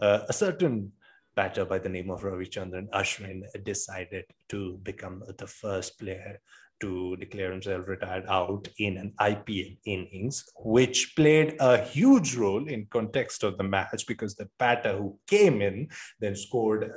uh, 0.00 0.20
a 0.28 0.32
certain 0.32 0.92
batter 1.34 1.64
by 1.64 1.78
the 1.78 1.88
name 1.88 2.10
of 2.10 2.22
Ravichandran 2.22 2.88
Ashwin 2.90 3.42
decided 3.64 4.24
to 4.48 4.78
become 4.82 5.22
the 5.38 5.46
first 5.46 5.98
player 5.98 6.40
to 6.80 7.16
declare 7.16 7.50
himself 7.50 7.86
retired 7.86 8.24
out 8.28 8.68
in 8.78 8.96
an 8.96 9.14
IPL 9.20 9.78
innings, 9.86 10.44
which 10.56 11.14
played 11.16 11.56
a 11.60 11.78
huge 11.78 12.34
role 12.36 12.66
in 12.68 12.86
context 12.90 13.42
of 13.42 13.56
the 13.56 13.64
match 13.64 14.04
because 14.06 14.34
the 14.34 14.48
batter 14.58 14.96
who 14.96 15.18
came 15.26 15.62
in 15.62 15.88
then 16.20 16.36
scored 16.36 16.90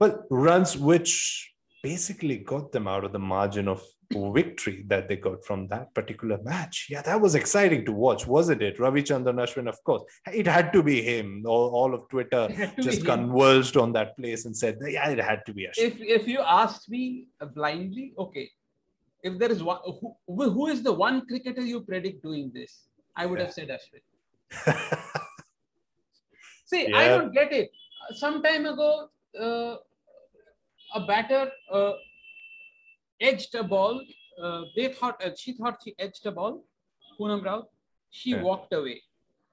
well 0.00 0.24
runs 0.30 0.76
which 0.76 1.52
basically 1.82 2.38
got 2.38 2.72
them 2.72 2.88
out 2.88 3.04
of 3.04 3.12
the 3.12 3.18
margin 3.18 3.68
of 3.68 3.82
victory 4.10 4.84
that 4.88 5.08
they 5.08 5.16
got 5.16 5.44
from 5.44 5.68
that 5.68 5.92
particular 5.94 6.38
match. 6.42 6.86
Yeah, 6.90 7.02
that 7.02 7.20
was 7.20 7.34
exciting 7.34 7.84
to 7.86 7.92
watch, 7.92 8.26
wasn't 8.26 8.62
it? 8.62 8.78
Ravi 8.78 9.02
Chandran 9.02 9.34
Ashwin, 9.34 9.68
of 9.68 9.82
course. 9.84 10.02
It 10.32 10.46
had 10.46 10.72
to 10.72 10.82
be 10.82 11.02
him. 11.02 11.44
All, 11.46 11.70
all 11.70 11.94
of 11.94 12.08
Twitter 12.08 12.48
It 12.50 12.56
had 12.56 12.76
to 12.76 12.82
just 12.82 13.02
be 13.02 13.10
him. 13.10 13.30
on 13.36 13.92
that 13.92 14.16
place 14.16 14.46
and 14.46 14.56
said, 14.56 14.78
yeah, 14.86 15.08
it 15.10 15.20
had 15.20 15.44
to 15.46 15.52
be 15.52 15.66
Ashwin. 15.66 15.84
if 15.88 16.00
if 16.00 16.28
you 16.28 16.40
asked 16.40 16.88
me 16.88 17.26
uh, 17.40 17.46
blindly, 17.46 18.14
okay, 18.18 18.50
if 19.22 19.38
there 19.38 19.50
is 19.52 19.62
one, 19.62 19.78
who, 19.84 20.16
who 20.26 20.66
is 20.68 20.82
the 20.82 20.92
one 20.92 21.26
cricketer 21.26 21.62
you 21.62 21.80
predict 21.82 22.22
doing 22.22 22.50
this? 22.54 22.84
I 23.16 23.26
would 23.26 23.40
have 23.40 23.52
said 23.52 23.68
Ashwin. 23.68 24.02
See, 26.66 26.92
I 26.92 27.08
don't 27.08 27.32
get 27.32 27.52
it. 27.52 27.70
Some 28.14 28.42
time 28.42 28.66
ago, 28.66 29.08
uh, 29.38 29.76
a 30.94 31.00
batter 31.06 31.50
uh, 31.72 31.92
edged 33.20 33.54
a 33.54 33.62
ball. 33.64 34.00
Uh, 34.42 34.62
they 34.76 34.88
thought 34.92 35.20
uh, 35.24 35.30
she 35.36 35.52
thought 35.52 35.80
she 35.84 35.94
edged 35.98 36.24
a 36.26 36.32
ball. 36.32 36.64
Poonam 37.18 37.44
Raut. 37.44 37.68
She 38.10 38.30
Yeah. 38.30 38.42
walked 38.42 38.72
away, 38.72 39.02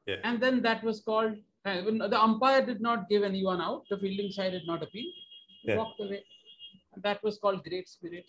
Yeah. 0.07 0.19
and 0.23 0.39
then 0.41 0.61
that 0.61 0.83
was 0.83 1.01
called. 1.01 1.35
Uh, 1.65 1.81
the 2.15 2.19
umpire 2.21 2.63
did 2.65 2.79
not 2.79 3.09
give 3.09 3.23
anyone 3.23 3.59
out. 3.59 3.85
The 3.89 3.97
fielding 3.97 4.31
side 4.31 4.51
did 4.51 4.67
not 4.67 4.83
appeal. 4.83 5.11
Yeah. 5.63 5.77
walked 5.77 5.99
away. 5.99 6.23
That 7.05 7.23
was 7.23 7.39
called 7.39 7.63
great 7.63 7.89
spirit. 7.89 8.25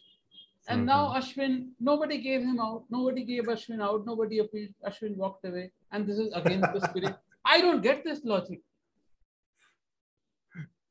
And 0.69 0.79
Mm-hmm. 0.81 0.87
now 0.87 1.03
Ashwin, 1.19 1.53
nobody 1.89 2.17
gave 2.19 2.41
him 2.41 2.59
out. 2.67 2.85
Nobody 2.95 3.25
gave 3.25 3.45
Ashwin 3.55 3.83
out. 3.89 4.07
Nobody 4.07 4.39
appealed. 4.45 4.73
Ashwin 4.89 5.17
walked 5.17 5.45
away. 5.45 5.71
And 5.93 6.07
this 6.09 6.19
is 6.19 6.33
against 6.41 6.73
the 6.73 6.81
spirit. 6.89 7.15
I 7.45 7.61
don't 7.61 7.83
get 7.83 8.03
this 8.05 8.25
logic. 8.25 8.63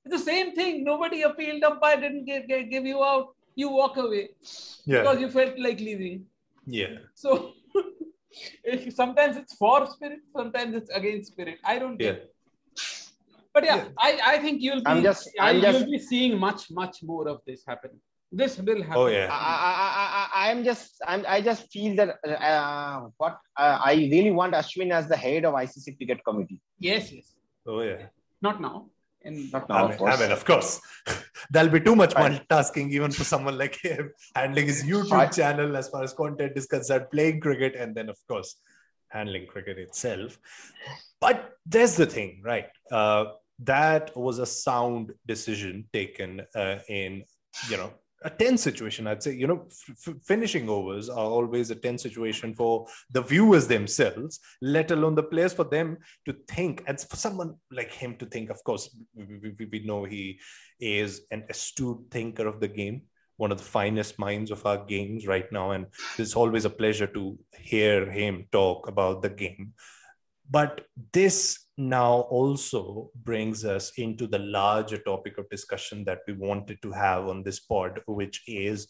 It's 0.05 0.17
the 0.19 0.31
same 0.31 0.53
thing. 0.53 0.83
Nobody 0.83 1.24
appealed. 1.24 1.63
Umpire 1.63 2.00
didn't 2.00 2.25
give, 2.25 2.47
give, 2.47 2.69
give 2.69 2.85
you 2.85 3.03
out. 3.03 3.29
You 3.55 3.69
walk 3.69 3.97
away 3.97 4.29
yeah. 4.85 5.00
because 5.00 5.19
you 5.21 5.29
felt 5.29 5.57
like 5.57 5.79
leaving. 5.79 6.25
Yeah. 6.65 6.97
So 7.13 7.53
sometimes 8.93 9.38
it's 9.38 9.55
for 9.55 9.88
spirit, 9.88 10.19
sometimes 10.35 10.75
it's 10.75 10.89
against 10.89 11.31
spirit. 11.31 11.57
I 11.63 11.79
don't 11.79 11.97
get 11.97 12.05
Yeah. 12.05 12.21
it. 12.21 12.31
But 13.53 13.63
yeah, 13.63 13.75
Yeah. 13.77 13.88
I, 13.97 14.19
I 14.33 14.38
think 14.39 14.62
you'll 14.62 14.81
be 14.81 14.88
I'm 14.88 15.01
just- 15.01 15.29
I, 15.39 15.51
I'm 15.51 15.62
just- 15.62 15.79
you'll 15.79 15.91
be 15.91 16.00
seeing 16.00 16.38
much, 16.38 16.69
much 16.69 17.01
more 17.01 17.27
of 17.29 17.39
this 17.47 17.63
happening. 17.65 18.00
This 18.31 18.57
will 18.57 18.83
happen. 18.83 18.97
Oh, 19.01 19.07
yeah. 19.07 19.29
I, 19.31 19.35
I, 19.69 19.71
I, 20.01 20.47
I, 20.47 20.51
I'm 20.51 20.63
just, 20.65 21.01
I'm, 21.07 21.24
I 21.27 21.39
just 21.39 21.71
feel 21.71 21.95
that 21.95 22.17
uh, 22.27 23.07
what 23.17 23.38
uh, 23.57 23.79
I 23.81 23.93
really 23.93 24.31
want 24.31 24.53
Ashwin 24.53 24.91
as 24.91 25.07
the 25.07 25.15
head 25.15 25.45
of 25.45 25.53
ICC 25.53 25.95
Cricket 25.95 26.19
Committee. 26.25 26.62
Yes, 26.79 27.13
yes. 27.13 27.33
Oh, 27.65 27.79
yeah. 27.81 28.07
Not 28.41 28.59
now. 28.59 28.89
And 29.25 29.51
Not 29.51 29.67
now, 29.67 29.75
I 29.75 29.82
of 29.82 29.89
mean, 29.89 29.98
course. 29.98 30.15
I 30.17 30.22
mean, 30.22 30.32
of 30.32 30.46
course, 30.46 30.82
there'll 31.50 31.72
be 31.72 31.79
too 31.82 31.96
much 31.96 32.13
Fine. 32.13 32.39
multitasking 32.39 32.91
even 32.91 33.12
for 33.12 33.24
someone 33.24 33.58
like 33.58 33.75
him, 33.75 34.12
handling 34.36 34.67
his 34.67 34.84
YouTube 34.84 35.10
Fine. 35.10 35.32
channel 35.32 35.75
as 35.75 35.89
far 35.89 36.03
as 36.03 36.13
content 36.13 36.53
is 36.55 36.67
concerned, 36.67 37.08
playing 37.12 37.39
cricket, 37.41 37.75
and 37.75 37.96
then, 37.96 38.10
of 38.10 38.17
course, 38.27 38.55
handling 39.10 39.48
cricket 39.48 39.77
itself. 39.79 40.38
But 41.20 41.51
there's 41.65 41.96
the 41.96 42.05
thing, 42.05 42.41
right? 42.44 42.67
Uh, 42.91 43.25
that 43.60 44.15
was 44.15 44.39
a 44.39 44.46
sound 44.46 45.13
decision 45.25 45.86
taken 45.91 46.41
uh, 46.55 46.77
in, 46.88 47.24
you 47.70 47.77
know, 47.77 47.94
a 48.25 48.29
tense 48.29 48.63
situation. 48.63 49.08
I'd 49.08 49.24
say, 49.24 49.36
you 49.36 49.48
know, 49.48 49.67
f- 49.70 50.15
finishing 50.24 50.67
overs 50.67 51.10
are 51.10 51.25
always 51.25 51.70
a 51.72 51.75
tense 51.75 52.01
situation 52.01 52.55
for 52.55 52.88
the 53.12 53.22
viewers 53.22 53.67
themselves, 53.67 54.39
let 54.62 54.91
alone 54.91 55.15
the 55.15 55.24
players 55.24 55.53
for 55.53 55.63
them 55.63 55.98
to 56.25 56.34
think 56.48 56.84
and 56.88 57.00
for 57.00 57.15
someone 57.15 57.55
like 57.72 57.91
him 57.91 58.15
to 58.17 58.25
think 58.25 58.50
of 58.50 58.63
course 58.63 58.96
we, 59.13 59.53
we, 59.58 59.65
we 59.72 59.79
know 59.86 60.03
he 60.03 60.39
is 60.79 61.22
an 61.32 61.44
astute 61.50 62.01
thinker 62.12 62.48
of 62.48 62.60
the 62.60 62.67
game 62.67 63.01
one 63.38 63.51
of 63.51 63.58
the 63.58 63.63
finest 63.63 64.17
minds 64.17 64.51
of 64.51 64.65
our 64.65 64.84
games 64.86 65.27
right 65.27 65.51
now 65.51 65.72
and 65.72 65.88
it's 66.17 66.36
always 66.36 66.65
a 66.65 66.70
pleasure 66.70 67.08
to 67.08 67.38
hear 67.60 68.10
him 68.10 68.48
talk 68.51 68.88
about 68.88 69.22
the 69.22 69.29
game 69.29 69.74
but 70.50 70.82
this 71.12 71.64
now 71.77 72.22
also 72.29 73.10
brings 73.24 73.65
us 73.65 73.91
into 73.98 74.27
the 74.27 74.39
larger 74.39 74.98
topic 74.98 75.38
of 75.38 75.50
discussion 75.50 76.03
that 76.05 76.20
we 76.27 76.34
wanted 76.34 76.82
to 76.82 76.91
have 76.91 77.27
on 77.27 77.44
this 77.44 77.60
pod 77.60 78.00
which 78.05 78.44
is 78.48 78.88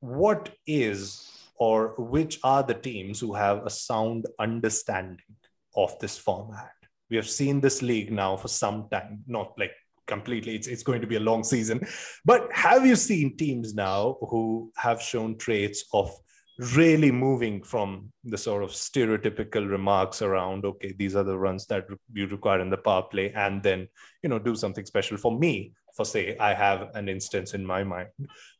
what 0.00 0.50
is 0.66 1.38
or 1.58 1.94
which 1.98 2.38
are 2.44 2.62
the 2.62 2.74
teams 2.74 3.20
who 3.20 3.34
have 3.34 3.66
a 3.66 3.70
sound 3.70 4.26
understanding 4.38 5.36
of 5.76 5.98
this 5.98 6.16
format. 6.16 6.70
We 7.10 7.16
have 7.16 7.28
seen 7.28 7.60
this 7.60 7.82
league 7.82 8.12
now 8.12 8.36
for 8.36 8.48
some 8.48 8.88
time, 8.90 9.24
not 9.26 9.52
like 9.58 9.72
completely, 10.06 10.54
it's, 10.54 10.68
it's 10.68 10.82
going 10.82 11.00
to 11.00 11.06
be 11.06 11.16
a 11.16 11.20
long 11.20 11.42
season. 11.42 11.86
But 12.24 12.48
have 12.52 12.86
you 12.86 12.96
seen 12.96 13.36
teams 13.36 13.74
now 13.74 14.18
who 14.28 14.72
have 14.76 15.02
shown 15.02 15.36
traits 15.36 15.84
of 15.92 16.14
really 16.58 17.12
moving 17.12 17.62
from 17.62 18.12
the 18.24 18.36
sort 18.36 18.64
of 18.64 18.70
stereotypical 18.70 19.70
remarks 19.70 20.22
around, 20.22 20.64
okay, 20.64 20.92
these 20.98 21.14
are 21.14 21.22
the 21.22 21.38
runs 21.38 21.66
that 21.66 21.86
you 22.12 22.26
require 22.26 22.60
in 22.60 22.70
the 22.70 22.76
power 22.76 23.02
play, 23.02 23.32
and 23.32 23.62
then, 23.62 23.88
you 24.22 24.28
know, 24.28 24.38
do 24.38 24.56
something 24.56 24.84
special? 24.84 25.16
For 25.16 25.36
me, 25.38 25.72
for 25.94 26.04
say, 26.04 26.36
I 26.38 26.54
have 26.54 26.90
an 26.94 27.08
instance 27.08 27.54
in 27.54 27.64
my 27.64 27.84
mind. 27.84 28.08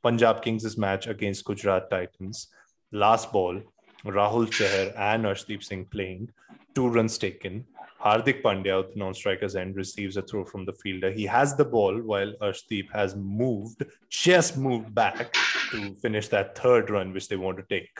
Punjab 0.03 0.43
Kings' 0.43 0.79
match 0.79 1.07
against 1.07 1.45
Gujarat 1.45 1.91
Titans, 1.91 2.49
last 2.93 3.33
ball, 3.33 3.61
Rahul 4.05 4.47
Chahar 4.49 4.93
and 4.97 5.25
Arshdeep 5.25 5.63
Singh 5.63 5.85
playing, 5.87 6.31
two 6.75 6.89
runs 6.89 7.19
taken. 7.19 7.65
Hardik 8.03 8.43
Pandya 8.43 8.81
at 8.85 8.93
the 8.93 8.99
non-striker's 8.99 9.57
end 9.57 9.77
receives 9.77 10.17
a 10.17 10.23
throw 10.23 10.45
from 10.45 10.65
the 10.65 10.73
fielder. 10.73 11.11
He 11.11 11.27
has 11.27 11.57
the 11.57 11.65
ball 11.65 12.01
while 12.01 12.33
Arshdeep 12.41 12.91
has 12.93 13.17
moved, 13.17 13.85
just 14.09 14.57
moved 14.57 14.95
back 14.95 15.35
to 15.73 15.95
finish 15.95 16.29
that 16.29 16.57
third 16.57 16.91
run, 16.91 17.13
which 17.13 17.29
they 17.29 17.37
want 17.37 17.59
to 17.59 17.65
take. 17.69 17.91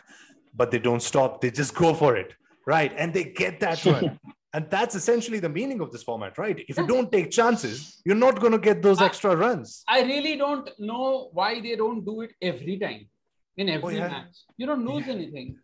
But 0.55 0.71
they 0.71 0.79
don't 0.79 1.03
stop. 1.03 1.41
They 1.41 1.51
just 1.51 1.75
go 1.75 1.95
for 1.95 2.17
it, 2.17 2.35
right? 2.67 2.93
And 2.97 3.13
they 3.13 3.25
get 3.25 3.59
that 3.61 3.85
run. 3.85 4.21
and 4.55 4.71
that's 4.71 4.95
essentially 4.95 5.41
the 5.41 5.49
meaning 5.49 5.81
of 5.81 5.91
this 5.91 6.05
format, 6.05 6.39
right? 6.39 6.65
If 6.69 6.79
you 6.79 6.87
don't 6.87 7.11
take 7.11 7.31
chances, 7.31 8.01
you're 8.05 8.17
not 8.17 8.41
going 8.41 8.53
to 8.53 8.59
get 8.59 8.83
those 8.83 9.03
extra 9.03 9.37
runs. 9.37 9.83
I 9.89 10.03
really 10.03 10.37
don't 10.37 10.71
know 10.79 11.29
why 11.33 11.61
they 11.61 11.75
don't 11.75 12.05
do 12.05 12.23
it 12.23 12.31
every 12.41 12.79
time 12.79 13.09
in 13.57 13.69
oh, 13.69 13.73
every 13.75 13.95
Oh, 13.97 13.99
yeah. 13.99 14.09
match. 14.09 14.37
You 14.57 14.67
don't 14.67 14.87
lose 14.87 15.09
anything. 15.09 15.59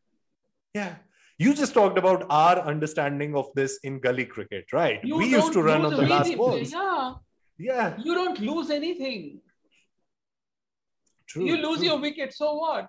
Yeah. 0.74 0.96
You 1.38 1.52
just 1.54 1.74
talked 1.74 1.98
about 1.98 2.26
our 2.30 2.60
understanding 2.60 3.34
of 3.34 3.46
this 3.54 3.78
in 3.82 3.98
gully 4.00 4.24
cricket, 4.24 4.72
right? 4.72 5.00
You 5.04 5.16
we 5.16 5.26
used 5.26 5.52
to 5.54 5.62
run 5.62 5.84
on 5.84 5.92
the 5.92 6.02
last 6.02 6.26
anything. 6.26 6.38
balls. 6.38 6.72
Yeah, 6.72 7.14
Yeah, 7.58 7.96
you 7.98 8.14
don't 8.14 8.38
lose 8.40 8.70
anything. 8.70 9.40
true. 11.26 11.44
you 11.46 11.56
lose 11.56 11.78
true. 11.78 11.86
your 11.88 11.98
wicket, 12.00 12.32
so 12.34 12.54
what? 12.54 12.88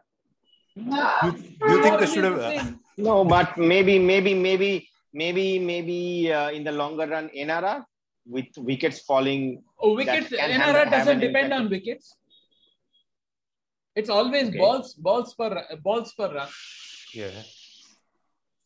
You, 0.75 1.31
you 1.69 1.81
think 1.83 1.99
they 1.99 2.05
should 2.05 2.23
have? 2.25 2.39
uh, 2.39 2.71
No, 2.97 3.25
but 3.25 3.57
maybe, 3.57 3.97
maybe, 3.97 4.33
maybe, 4.33 4.87
maybe, 5.13 5.59
maybe 5.59 6.31
uh, 6.31 6.49
in 6.51 6.63
the 6.63 6.71
longer 6.71 7.07
run, 7.07 7.29
NRR 7.35 7.83
with 8.27 8.47
wickets 8.57 8.99
falling. 8.99 9.63
Oh, 9.79 9.95
wickets. 9.95 10.29
can 10.29 10.51
NRR 10.61 10.91
doesn't 10.91 11.19
depend 11.19 11.53
on 11.53 11.69
wickets. 11.69 12.15
It's 13.95 14.09
always 14.09 14.49
Okay. 14.49 14.57
balls, 14.57 14.93
balls 14.93 15.33
per 15.33 15.51
balls 15.81 16.13
per 16.17 16.31
run. 16.33 16.49
yeah. 17.13 17.31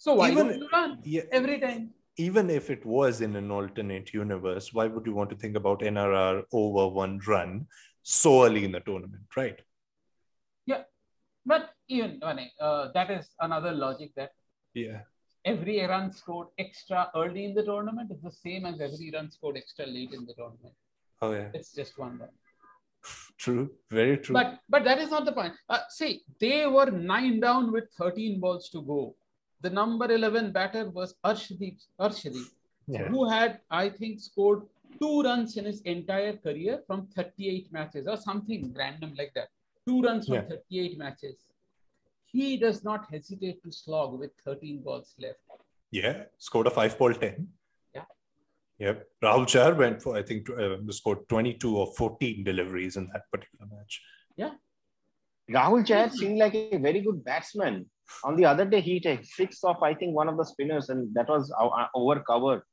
So 0.04 0.14
why 0.16 0.32
Even- 0.32 0.48
don't 0.48 0.60
you 0.60 0.70
run 0.72 0.92
Yeah. 1.04 1.26
every 1.40 1.60
time? 1.60 1.94
Even 2.26 2.50
if 2.50 2.70
it 2.70 2.86
was 2.86 3.22
in 3.26 3.36
an 3.36 3.52
alternate 3.52 4.14
universe, 4.14 4.74
why 4.74 4.86
would 4.88 5.06
you 5.06 5.14
want 5.14 5.30
to 5.34 5.36
think 5.42 5.56
about 5.58 5.82
NRR 5.82 6.44
over 6.52 6.88
one 7.02 7.20
run 7.28 7.68
so 8.02 8.46
early 8.46 8.64
in 8.68 8.72
the 8.72 8.80
tournament, 8.80 9.24
right? 9.36 9.60
Yeah, 10.66 10.84
but 11.46 11.74
even 11.88 12.22
uh, 12.24 12.92
that 12.94 13.12
is 13.12 13.30
another 13.42 13.72
logic 13.86 14.12
that 14.16 14.32
Yeah. 14.74 15.02
every 15.46 15.78
run 15.94 16.12
scored 16.14 16.48
extra 16.58 17.12
early 17.16 17.46
in 17.46 17.54
the 17.54 17.64
tournament 17.64 18.12
is 18.12 18.22
the 18.22 18.32
same 18.32 18.66
as 18.66 18.80
every 18.88 19.12
run 19.12 19.30
scored 19.32 19.58
extra 19.58 19.86
late 19.86 20.14
in 20.14 20.26
the 20.26 20.34
tournament. 20.34 20.76
Oh 21.22 21.32
yeah. 21.34 21.52
It's 21.54 21.74
just 21.74 21.98
one 21.98 22.18
run. 22.20 22.34
True. 23.38 23.70
Very 23.90 24.18
true. 24.18 24.34
But 24.34 24.60
but 24.70 24.84
that 24.86 25.00
is 25.00 25.10
not 25.12 25.26
the 25.26 25.34
point. 25.40 25.54
Uh, 25.70 25.80
see, 25.90 26.12
they 26.40 26.68
were 26.68 26.90
nine 26.92 27.40
down 27.40 27.72
with 27.74 27.90
13 27.98 28.40
balls 28.40 28.70
to 28.70 28.82
go. 28.82 29.16
The 29.62 29.70
number 29.70 30.12
11 30.12 30.52
batter 30.52 30.90
was 30.90 31.16
Arshdeep, 31.26 31.78
Arshdeep 32.00 32.46
yeah. 32.88 33.08
who 33.08 33.30
had, 33.30 33.60
I 33.70 33.90
think, 33.90 34.20
scored 34.20 34.64
two 35.02 35.22
runs 35.22 35.58
in 35.58 35.66
his 35.66 35.82
entire 35.82 36.34
career 36.34 36.82
from 36.88 37.08
38 37.16 37.72
matches 37.72 38.08
or 38.08 38.18
something 38.18 38.74
random 38.78 39.14
like 39.18 39.32
that. 39.36 39.50
Two 39.88 40.02
runs 40.02 40.28
from 40.28 40.36
Yeah. 40.36 40.50
38 40.50 40.98
matches. 40.98 41.46
He 42.26 42.58
does 42.58 42.84
not 42.84 43.06
hesitate 43.12 43.62
to 43.64 43.72
slog 43.72 44.20
with 44.20 44.32
13 44.46 44.82
balls 44.82 45.14
left. 45.20 45.40
Yeah. 45.92 46.24
Scored 46.38 46.68
a 46.68 46.72
five 46.72 46.98
ball 46.98 47.14
10. 47.14 47.48
Yeah. 47.96 48.06
Yep. 48.80 49.08
Rahul 49.24 49.48
Chahar 49.48 49.76
went 49.76 50.02
for, 50.02 50.16
I 50.16 50.24
think, 50.24 50.50
uh, 50.50 50.78
scored 50.90 51.28
22 51.28 51.78
or 51.78 51.88
14 51.96 52.44
deliveries 52.44 52.98
in 52.98 53.08
that 53.14 53.24
particular 53.32 53.66
match. 53.76 54.02
Yeah. 54.36 54.52
Rahul 55.50 55.86
Chahar 55.86 56.12
seemed 56.12 56.38
like 56.38 56.56
a 56.56 56.78
very 56.78 57.02
good 57.02 57.24
batsman. 57.24 57.90
On 58.24 58.36
the 58.36 58.46
other 58.46 58.66
day, 58.66 58.82
he 58.82 59.00
hit 59.00 59.06
a 59.20 59.24
six 59.24 59.64
off, 59.64 59.82
I 59.84 59.94
think, 59.94 60.16
one 60.16 60.30
of 60.30 60.38
the 60.38 60.46
spinners, 60.46 60.90
and 60.90 61.14
that 61.16 61.28
was 61.30 61.54
over 61.96 62.20
cover. 62.22 62.66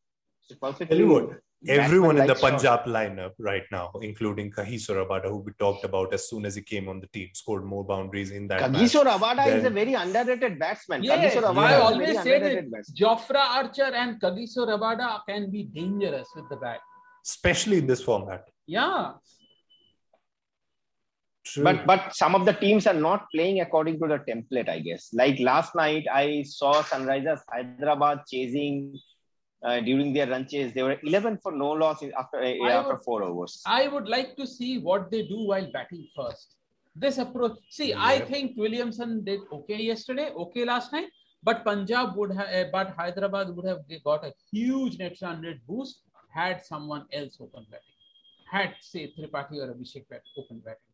So 0.42 0.54
perfectly. 0.62 0.98
Tell 0.98 1.30
everyone 1.68 2.18
in 2.18 2.26
the 2.26 2.34
batsman-like 2.34 2.60
shot. 2.60 2.84
Punjab 2.84 2.86
lineup 2.96 3.32
right 3.38 3.64
now, 3.72 3.90
including 4.02 4.52
Kagiso 4.52 4.92
Rabada, 4.98 5.28
who 5.28 5.38
we 5.38 5.52
talked 5.58 5.84
about 5.84 6.12
as 6.14 6.28
soon 6.28 6.44
as 6.46 6.54
he 6.54 6.62
came 6.62 6.88
on 6.88 7.00
the 7.00 7.08
team, 7.08 7.30
scored 7.32 7.64
more 7.64 7.84
boundaries 7.84 8.30
in 8.30 8.46
that 8.48 8.60
match. 8.60 8.80
Kagiso 8.82 9.04
Rabada 9.04 9.46
is 9.56 9.64
a 9.64 9.70
very 9.70 9.94
underrated 9.94 10.58
batsman. 10.58 11.02
Yes, 11.02 11.34
Kagiso 11.34 11.42
Rabada 11.46 11.66
I 11.66 11.74
always 11.76 11.98
very 11.98 12.14
said 12.14 12.42
underrated 12.42 12.64
it. 12.64 12.70
batsman. 12.72 12.96
Jofra 13.00 13.42
Archer 13.60 13.90
and 14.02 14.20
Kagiso 14.20 14.66
Rabada 14.72 15.20
can 15.28 15.50
be 15.50 15.64
dangerous 15.64 16.28
with 16.36 16.48
the 16.48 16.56
bat. 16.56 16.80
especially 17.26 17.78
in 17.78 17.86
this 17.86 18.02
format. 18.02 18.48
Yeah. 18.66 19.12
True. 21.46 21.62
But 21.62 21.86
but 21.86 22.14
some 22.20 22.34
of 22.34 22.44
the 22.44 22.52
teams 22.52 22.86
are 22.90 23.00
not 23.08 23.26
playing 23.32 23.60
according 23.60 24.00
to 24.00 24.08
the 24.12 24.18
template, 24.28 24.68
I 24.68 24.80
guess. 24.80 25.10
Like 25.12 25.38
last 25.38 25.74
night, 25.76 26.06
I 26.12 26.42
saw 26.42 26.72
Sunrisers 26.82 27.42
Hyderabad 27.48 28.22
chasing 28.30 28.98
uh, 29.62 29.80
during 29.80 30.12
their 30.12 30.28
run 30.28 30.46
chase. 30.48 30.72
They 30.74 30.82
were 30.82 30.98
11 31.02 31.38
for 31.42 31.52
no 31.52 31.70
loss 31.70 32.02
after 32.22 32.38
uh, 32.42 32.68
after 32.78 32.94
would- 32.94 33.04
four 33.04 33.22
overs. 33.22 33.62
I 33.66 33.86
would 33.86 34.08
like 34.08 34.36
to 34.36 34.46
see 34.46 34.78
what 34.78 35.10
they 35.10 35.22
do 35.22 35.38
while 35.52 35.70
batting 35.72 36.08
first. 36.16 36.56
This 36.98 37.18
approach, 37.18 37.58
see, 37.68 37.92
I 37.92 38.18
think 38.20 38.56
Williamson 38.56 39.22
did 39.22 39.40
okay 39.52 39.76
yesterday, 39.76 40.30
okay 40.44 40.64
last 40.64 40.92
night, 40.94 41.10
but 41.42 41.62
Punjab 41.62 42.16
would 42.16 42.32
have, 42.32 42.48
uh, 42.48 42.68
but 42.72 42.94
Hyderabad 42.98 43.54
would 43.54 43.66
have 43.66 43.80
got 44.02 44.24
a 44.24 44.32
huge 44.50 44.98
net 44.98 45.16
run 45.20 45.42
rate 45.42 45.60
boost 45.66 46.00
had 46.32 46.64
someone 46.64 47.04
else 47.12 47.36
open 47.38 47.66
batting, 47.70 47.98
had 48.50 48.74
say 48.80 49.12
Tripathi 49.18 49.58
or 49.62 49.74
Abhishek 49.74 50.08
bat, 50.08 50.22
open 50.38 50.60
batting. 50.64 50.85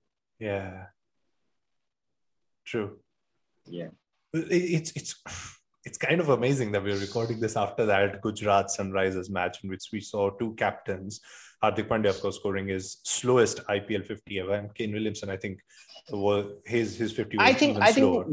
Yeah. 0.43 0.87
True. 2.71 2.99
Yeah. 3.67 3.91
It- 4.35 4.71
It's 4.79 4.93
it's 5.01 5.13
it's 5.89 5.99
kind 5.99 6.21
of 6.25 6.29
amazing 6.39 6.73
that 6.73 6.85
we're 6.85 6.99
recording 7.07 7.39
this 7.45 7.57
after 7.57 7.85
that 7.87 8.21
Gujarat 8.23 8.67
Sunrisers 8.77 9.31
match 9.39 9.57
in 9.63 9.71
which 9.71 9.87
we 9.93 10.01
saw 10.01 10.31
two 10.31 10.55
captains. 10.65 11.21
Hardik 11.63 11.89
Pandya, 11.89 12.11
of 12.11 12.21
course, 12.21 12.37
scoring 12.37 12.67
his 12.69 12.87
slowest 13.05 13.57
IPL 13.69 14.05
50 14.05 14.41
ever, 14.41 14.55
and 14.55 14.75
Kane 14.75 14.93
Williamson, 14.93 15.31
I 15.31 15.37
think, 15.37 15.61
was 16.11 16.47
his 16.75 16.97
his 17.03 17.13
50 17.13 17.37
was 17.37 17.49
I 17.49 17.53
think 17.53 17.79
I 17.89 17.93
think 17.93 18.07
slower. 18.07 18.25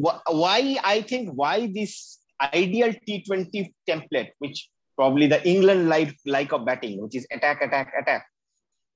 why 0.44 0.78
I 0.84 1.02
think 1.02 1.30
why 1.42 1.56
this 1.80 1.94
ideal 2.42 2.92
T20 3.08 3.74
template, 3.90 4.30
which 4.40 4.70
probably 4.96 5.28
the 5.28 5.42
England 5.48 5.90
like 5.90 6.16
like 6.26 6.52
of 6.54 6.66
batting, 6.66 7.02
which 7.04 7.16
is 7.22 7.28
attack, 7.32 7.62
attack, 7.68 7.94
attack, 8.02 8.24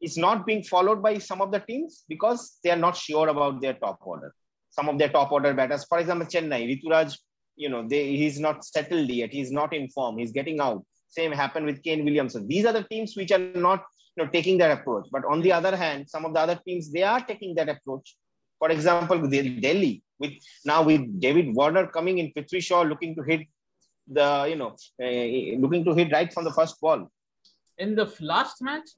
is 0.03 0.17
not 0.17 0.45
being 0.45 0.63
followed 0.63 1.01
by 1.01 1.17
some 1.17 1.41
of 1.41 1.51
the 1.51 1.59
teams 1.59 2.03
because 2.09 2.57
they 2.63 2.71
are 2.71 2.83
not 2.87 2.95
sure 2.95 3.29
about 3.29 3.61
their 3.61 3.73
top 3.73 3.99
order. 4.01 4.33
Some 4.69 4.89
of 4.89 4.97
their 4.97 5.09
top 5.09 5.31
order 5.31 5.53
batters, 5.53 5.85
for 5.85 5.99
example, 5.99 6.27
Chennai, 6.27 6.61
Ruturaj, 6.69 7.17
you 7.55 7.69
know, 7.69 7.87
they, 7.87 8.15
he's 8.15 8.39
not 8.39 8.65
settled 8.65 9.09
yet. 9.09 9.31
He's 9.31 9.51
not 9.51 9.73
in 9.73 9.87
form. 9.89 10.17
He's 10.17 10.31
getting 10.31 10.59
out. 10.59 10.83
Same 11.07 11.31
happened 11.31 11.67
with 11.67 11.83
Kane 11.83 12.03
Williamson. 12.03 12.47
These 12.47 12.65
are 12.65 12.73
the 12.73 12.83
teams 12.83 13.15
which 13.15 13.31
are 13.31 13.45
not 13.69 13.83
you 14.15 14.23
know, 14.23 14.29
taking 14.31 14.57
that 14.57 14.71
approach. 14.77 15.07
But 15.11 15.23
on 15.25 15.41
the 15.41 15.51
other 15.51 15.75
hand, 15.75 16.09
some 16.09 16.25
of 16.25 16.33
the 16.33 16.39
other 16.39 16.59
teams 16.67 16.91
they 16.91 17.03
are 17.03 17.21
taking 17.21 17.55
that 17.55 17.69
approach. 17.69 18.15
For 18.59 18.69
example, 18.71 19.19
with 19.19 19.31
Delhi, 19.61 20.01
with 20.19 20.33
now 20.65 20.83
with 20.83 21.19
David 21.19 21.53
Warner 21.53 21.87
coming 21.87 22.17
in, 22.17 22.31
Prithvi 22.35 22.61
Shaw 22.63 22.81
looking 22.81 23.15
to 23.15 23.21
hit 23.21 23.41
the 24.07 24.45
you 24.49 24.55
know 24.55 24.75
uh, 25.03 25.57
looking 25.63 25.85
to 25.85 25.93
hit 25.93 26.11
right 26.11 26.33
from 26.33 26.45
the 26.45 26.53
first 26.53 26.79
ball. 26.81 27.11
In 27.77 27.95
the 27.95 28.11
last 28.21 28.61
match, 28.61 28.89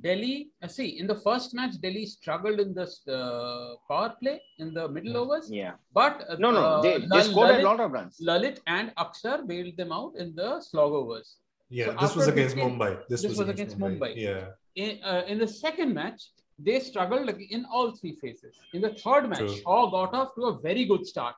Delhi, 0.00 0.50
uh, 0.62 0.68
see, 0.68 0.98
in 1.00 1.06
the 1.06 1.14
first 1.14 1.54
match, 1.54 1.80
Delhi 1.80 2.04
struggled 2.06 2.60
in 2.60 2.74
the 2.74 2.86
uh, 3.12 3.76
power 3.88 4.14
play 4.20 4.40
in 4.58 4.74
the 4.74 4.88
middle 4.88 5.16
overs, 5.16 5.50
Yeah. 5.50 5.72
but 5.94 6.24
uh, 6.28 6.36
No, 6.38 6.50
no, 6.50 6.60
uh, 6.64 6.82
they, 6.82 6.98
they 6.98 7.06
Lal- 7.06 7.22
scored 7.24 7.48
Lalit- 7.50 7.60
a 7.60 7.62
lot 7.64 7.80
of 7.80 7.92
runs. 7.92 8.18
Lalit 8.20 8.60
and 8.66 8.92
Akshar 8.96 9.46
bailed 9.46 9.76
them 9.76 9.92
out 9.92 10.12
in 10.16 10.34
the 10.34 10.60
slog 10.60 10.92
overs. 10.92 11.36
Yeah, 11.70 11.86
So 11.86 11.92
this 12.00 12.16
was 12.16 12.28
against 12.28 12.54
15 12.56 12.78
Mumbai. 12.78 12.90
This, 13.08 13.22
this 13.22 13.36
was 13.38 13.48
against 13.48 13.78
Mumbai. 13.78 14.14
Yeah, 14.16 14.48
In, 14.76 15.02
uh, 15.02 15.22
in 15.26 15.38
the 15.38 15.48
second 15.48 15.94
match, 15.94 16.20
they 16.58 16.78
struggled 16.80 17.28
in 17.30 17.64
all 17.72 17.92
three 17.96 18.16
phases. 18.16 18.54
In 18.74 18.80
the 18.82 18.90
third 18.94 19.28
match, 19.28 19.38
True. 19.38 19.56
Shaw 19.62 19.90
got 19.90 20.14
off 20.14 20.34
to 20.36 20.42
a 20.46 20.58
very 20.60 20.84
good 20.84 21.06
start, 21.06 21.34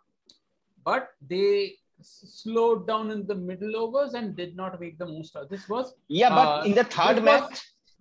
but 0.84 1.08
they 1.28 1.74
slowed 2.00 2.86
down 2.86 3.10
in 3.10 3.26
the 3.26 3.34
middle 3.34 3.74
overs 3.76 4.14
and 4.14 4.36
did 4.36 4.54
not 4.56 4.78
make 4.80 4.98
the 4.98 5.06
most 5.06 5.34
of 5.36 5.48
this 5.48 5.68
was 5.68 5.94
Yeah, 6.08 6.28
but 6.30 6.48
Uh, 6.60 6.62
in 6.64 6.74
the 6.74 6.84
third 6.84 7.16
this 7.16 7.24
was- 7.24 7.40
match, 7.50 7.58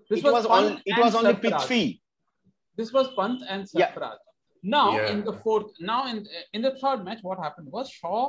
this 0.10 0.24
it 0.24 0.32
was, 0.32 0.48
Pant 0.48 0.66
on, 0.72 0.82
it 0.86 0.94
and 0.96 1.04
was 1.04 1.16
only 1.16 1.34
Sarfaraz. 1.34 1.68
Prithvi. 1.68 2.00
This 2.78 2.92
was 2.94 3.08
Pant 3.20 3.42
and 3.50 3.68
Yeah. 3.74 3.94
Now 4.64 4.92
Yeah. 4.98 5.12
in 5.12 5.24
the 5.24 5.34
fourth, 5.34 5.72
now 5.80 6.02
in 6.12 6.18
in 6.54 6.62
the 6.68 6.74
third 6.82 7.04
match, 7.08 7.20
what 7.22 7.38
happened 7.46 7.72
was 7.72 7.90
Shaw 8.00 8.22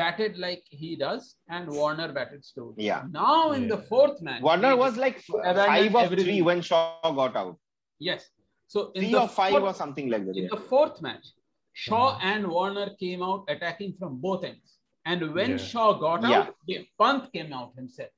batted 0.00 0.38
like 0.38 0.62
he 0.70 0.90
does, 0.96 1.36
and 1.48 1.68
Warner 1.78 2.12
batted 2.12 2.44
slowly. 2.44 2.84
Yeah. 2.90 3.02
Now 3.10 3.52
in 3.52 3.68
the 3.68 3.78
fourth 3.90 4.20
match, 4.22 4.42
Warner 4.42 4.74
was 4.84 4.96
like 4.96 5.18
five 5.20 5.94
of 5.94 6.02
everything. 6.04 6.24
three 6.26 6.42
when 6.42 6.60
Shaw 6.62 7.12
got 7.22 7.36
out. 7.36 7.56
yes. 8.10 8.28
So 8.72 8.80
in 8.94 9.02
Three 9.02 9.12
the 9.12 9.22
or 9.22 9.28
five 9.28 9.50
fourth, 9.52 9.64
or 9.70 9.74
something 9.74 10.08
like 10.10 10.24
that. 10.26 10.36
in 10.36 10.44
yeah. 10.44 10.50
the 10.56 10.60
fourth 10.72 11.02
match, 11.02 11.26
Shaw 11.84 12.18
and 12.22 12.46
Warner 12.56 12.88
came 13.00 13.20
out 13.28 13.42
attacking 13.54 13.94
from 13.98 14.12
both 14.26 14.44
ends, 14.44 14.76
and 15.04 15.34
when 15.34 15.50
Yeah. 15.52 15.56
Shaw 15.70 15.88
got 16.06 16.24
out, 16.24 16.54
the 16.68 16.76
Pant 17.00 17.32
came 17.32 17.52
out 17.52 17.72
himself. 17.80 18.10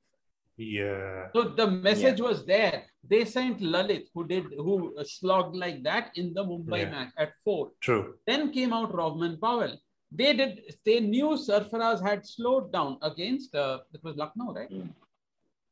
Yeah. 0.57 1.27
So 1.35 1.43
the 1.49 1.67
message 1.69 2.21
was 2.21 2.45
there. 2.45 2.83
They 3.09 3.25
sent 3.25 3.59
Lalit, 3.59 4.05
who 4.13 4.25
did 4.27 4.45
who 4.57 4.93
slogged 5.03 5.55
like 5.55 5.83
that 5.83 6.11
in 6.15 6.33
the 6.33 6.43
Mumbai 6.43 6.79
Yeah. 6.81 6.91
match 6.91 7.11
at 7.17 7.31
four. 7.43 7.71
True. 7.81 8.15
Then 8.27 8.51
came 8.51 8.71
out 8.73 8.91
Rovman 8.93 9.39
Powell. 9.41 9.77
They 10.11 10.33
did. 10.33 10.61
They 10.85 10.99
knew 10.99 11.29
Sarfaraz 11.47 12.01
had 12.07 12.25
slowed 12.25 12.71
down 12.71 12.97
against. 13.01 13.55
Uh, 13.55 13.79
it 13.93 14.03
was 14.03 14.15
Lucknow, 14.15 14.53
right? 14.53 14.69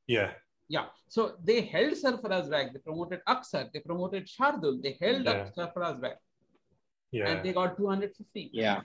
Yeah. 0.08 0.32
Yeah. 0.68 0.86
So 1.08 1.36
they 1.44 1.62
held 1.62 1.94
Sarfaraz 1.94 2.50
back. 2.50 2.74
They 2.74 2.80
promoted 2.80 3.22
Akshar. 3.28 3.72
They 3.72 3.82
promoted 3.82 4.26
Shardul. 4.26 4.82
They 4.82 4.98
held 5.00 5.26
Yeah. 5.26 5.32
up 5.32 5.56
Sarfaraz 5.56 6.02
back, 6.02 6.18
Yeah. 7.12 7.30
and 7.30 7.46
they 7.46 7.54
got 7.54 7.78
250. 7.78 8.50
Yeah. 8.52 8.82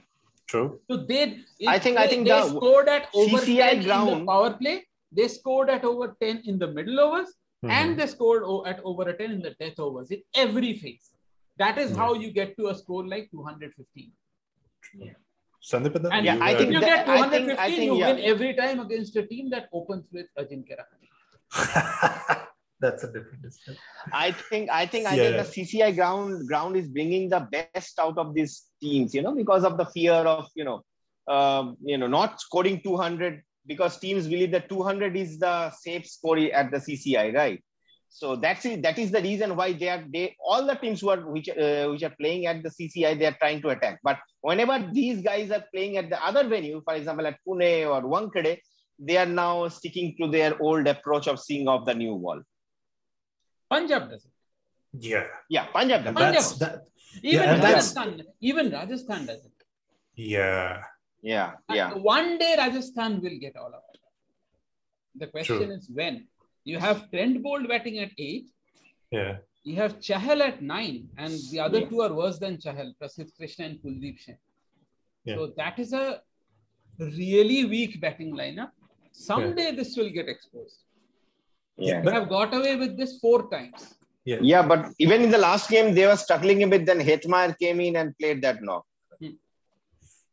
True. 0.46 0.80
So 0.90 0.96
they, 0.98 1.22
I 1.66 1.78
think- 1.78 1.96
I 1.98 2.06
think 2.06 2.24
they 2.28 2.30
the 2.38 2.48
scored 2.48 2.88
at 2.88 3.08
over 3.14 3.38
CCI 3.38 3.70
10 3.70 3.76
in 3.76 3.80
the 3.80 3.86
ground- 3.86 4.26
power 4.26 4.52
play. 4.60 4.76
They 5.16 5.28
scored 5.28 5.70
at 5.70 5.84
over 5.84 6.06
10 6.20 6.42
in 6.52 6.58
the 6.62 6.68
middle 6.78 6.98
overs, 7.06 7.30
Mhm. 7.64 7.70
and 7.78 7.98
they 8.00 8.06
scored 8.14 8.42
at 8.70 8.80
over 8.90 9.04
a 9.12 9.16
10 9.20 9.30
in 9.36 9.42
the 9.46 9.54
death 9.62 9.78
overs 9.86 10.10
in 10.16 10.22
every 10.44 10.72
phase. 10.82 11.06
That 11.62 11.78
is 11.84 11.96
how 11.96 12.10
you 12.22 12.30
get 12.40 12.56
to 12.58 12.68
a 12.68 12.74
score 12.80 13.04
like 13.14 13.30
215. 13.30 14.12
Sandipada, 15.70 16.10
And 16.12 16.24
Yeah, 16.26 16.34
you 16.36 16.42
I 16.42 16.50
if 16.52 16.58
think 16.58 16.72
you 16.72 16.80
that- 16.80 16.90
get 17.06 17.08
I 17.08 17.28
think- 17.30 17.46
215, 17.46 17.58
I 17.58 17.70
think, 17.76 17.82
you 17.90 17.96
yeah. 18.00 18.12
win 18.12 18.18
every 18.32 18.52
time 18.54 18.78
against 18.80 19.16
a 19.16 19.26
team 19.26 19.50
that 19.54 19.68
opens 19.72 20.04
with 20.12 20.26
Ajinkya 20.38 20.76
Rahane. 20.80 21.08
that's 22.84 23.02
a 23.04 23.10
different 23.14 23.42
discussion. 23.42 23.80
I 24.12 24.28
think 24.32 24.64
I 24.70 24.84
think 24.92 25.06
I 25.12 25.16
think 25.16 25.36
the 25.42 25.48
CCI 25.54 25.90
ground 25.98 26.46
ground 26.50 26.76
is 26.80 26.86
bringing 26.96 27.24
the 27.34 27.40
best 27.56 27.98
out 28.04 28.18
of 28.18 28.34
these 28.36 28.54
teams, 28.82 29.14
you 29.16 29.22
know, 29.22 29.34
because 29.42 29.64
of 29.64 29.76
the 29.80 29.86
fear 29.96 30.12
of 30.36 30.44
you 30.54 30.64
know, 30.68 30.78
um, 31.36 31.76
you 31.92 31.98
know, 31.98 32.06
not 32.18 32.40
scoring 32.46 32.80
200 32.82 33.42
because 33.66 33.98
teams 33.98 34.26
believe 34.26 34.52
that 34.52 34.68
200 34.68 35.16
is 35.16 35.38
the 35.38 35.70
safe 35.70 36.06
score 36.06 36.38
at 36.38 36.70
the 36.70 36.78
CCI, 36.78 37.34
right? 37.34 37.62
So 38.08 38.36
that's 38.36 38.64
it. 38.64 38.82
That 38.82 38.98
is 38.98 39.10
the 39.10 39.20
reason 39.20 39.56
why 39.56 39.72
they 39.72 39.88
are 39.88 40.02
they 40.10 40.34
all 40.42 40.66
the 40.66 40.74
teams 40.74 41.00
who 41.00 41.10
are 41.10 41.20
which 41.20 41.48
uh, 41.50 41.88
which 41.88 42.02
are 42.02 42.14
playing 42.18 42.46
at 42.46 42.62
the 42.62 42.70
CCI 42.70 43.18
they 43.18 43.26
are 43.26 43.36
trying 43.38 43.60
to 43.62 43.68
attack. 43.70 44.00
But 44.02 44.18
whenever 44.40 44.88
these 44.92 45.20
guys 45.20 45.50
are 45.50 45.64
playing 45.74 45.98
at 45.98 46.08
the 46.08 46.24
other 46.24 46.48
venue, 46.48 46.80
for 46.82 46.94
example 46.94 47.26
at 47.26 47.36
Pune 47.46 47.86
or 47.90 48.02
Wankhede, 48.02 48.58
they 48.98 49.18
are 49.18 49.26
now 49.26 49.68
sticking 49.68 50.16
to 50.20 50.30
their 50.30 50.60
old 50.62 50.86
approach 50.86 51.26
of 51.26 51.38
seeing 51.40 51.68
off 51.68 51.84
the 51.84 51.94
new 51.94 52.14
wall. 52.14 52.40
Punjab 53.68 54.08
does 54.08 54.24
it. 54.24 54.30
Yeah. 54.98 55.26
Yeah, 55.50 55.66
Punjab. 55.66 56.00
does. 56.00 56.08
And 56.08 56.16
Punjab. 56.16 56.34
that's 56.34 56.58
that. 56.58 56.82
Even 57.22 57.48
and 57.48 57.62
that's- 57.62 57.94
Rajasthan, 57.96 58.22
even 58.40 58.70
Rajasthan 58.70 59.26
does 59.26 59.44
it. 59.44 59.52
Yeah. 60.14 60.82
Yeah, 61.34 61.52
yeah. 61.76 61.92
And 61.92 62.04
One 62.04 62.38
day 62.38 62.54
Rajasthan 62.56 63.20
will 63.20 63.38
get 63.44 63.56
all 63.56 63.72
of 63.78 63.82
it. 63.92 64.00
The 65.22 65.26
question 65.26 65.58
True. 65.58 65.76
is 65.76 65.90
when. 65.98 66.28
You 66.64 66.78
have 66.78 67.10
Trent 67.10 67.42
Boult 67.44 67.68
batting 67.72 67.98
at 68.04 68.12
eight. 68.16 68.46
Yeah. 69.10 69.38
You 69.64 69.74
have 69.82 69.98
Chahal 70.08 70.40
at 70.50 70.62
nine, 70.62 71.08
and 71.22 71.32
the 71.50 71.58
other 71.66 71.80
Yeah. 71.80 71.88
two 71.90 72.00
are 72.06 72.14
worse 72.22 72.38
than 72.44 72.58
Chahal, 72.64 72.88
Prasidh 73.00 73.32
Krishna 73.36 73.64
and 73.68 73.76
Kuldeep 73.82 74.20
Singh. 74.24 74.38
Yeah. 75.24 75.36
So 75.36 75.46
that 75.60 75.80
is 75.84 75.92
a 75.92 76.06
really 77.00 77.60
weak 77.74 78.00
batting 78.00 78.32
lineup. 78.42 78.70
Someday 79.10 79.68
this 79.78 79.96
will 79.96 80.12
get 80.18 80.28
exposed. 80.28 80.78
Yeah. 81.76 82.02
They 82.02 82.12
have 82.18 82.28
got 82.28 82.54
away 82.54 82.76
with 82.76 82.96
this 83.00 83.18
four 83.18 83.50
times. 83.50 83.80
Yeah. 84.24 84.38
Yeah, 84.52 84.66
but 84.72 84.92
even 85.04 85.22
in 85.26 85.30
the 85.36 85.42
last 85.48 85.68
game, 85.76 85.88
they 85.96 86.06
were 86.06 86.20
struggling 86.26 86.62
a 86.62 86.68
bit. 86.74 86.86
Then 86.86 87.00
Hetmyer 87.00 87.58
came 87.58 87.80
in 87.88 87.96
and 87.96 88.16
played 88.20 88.42
that 88.42 88.62
knock. 88.68 88.84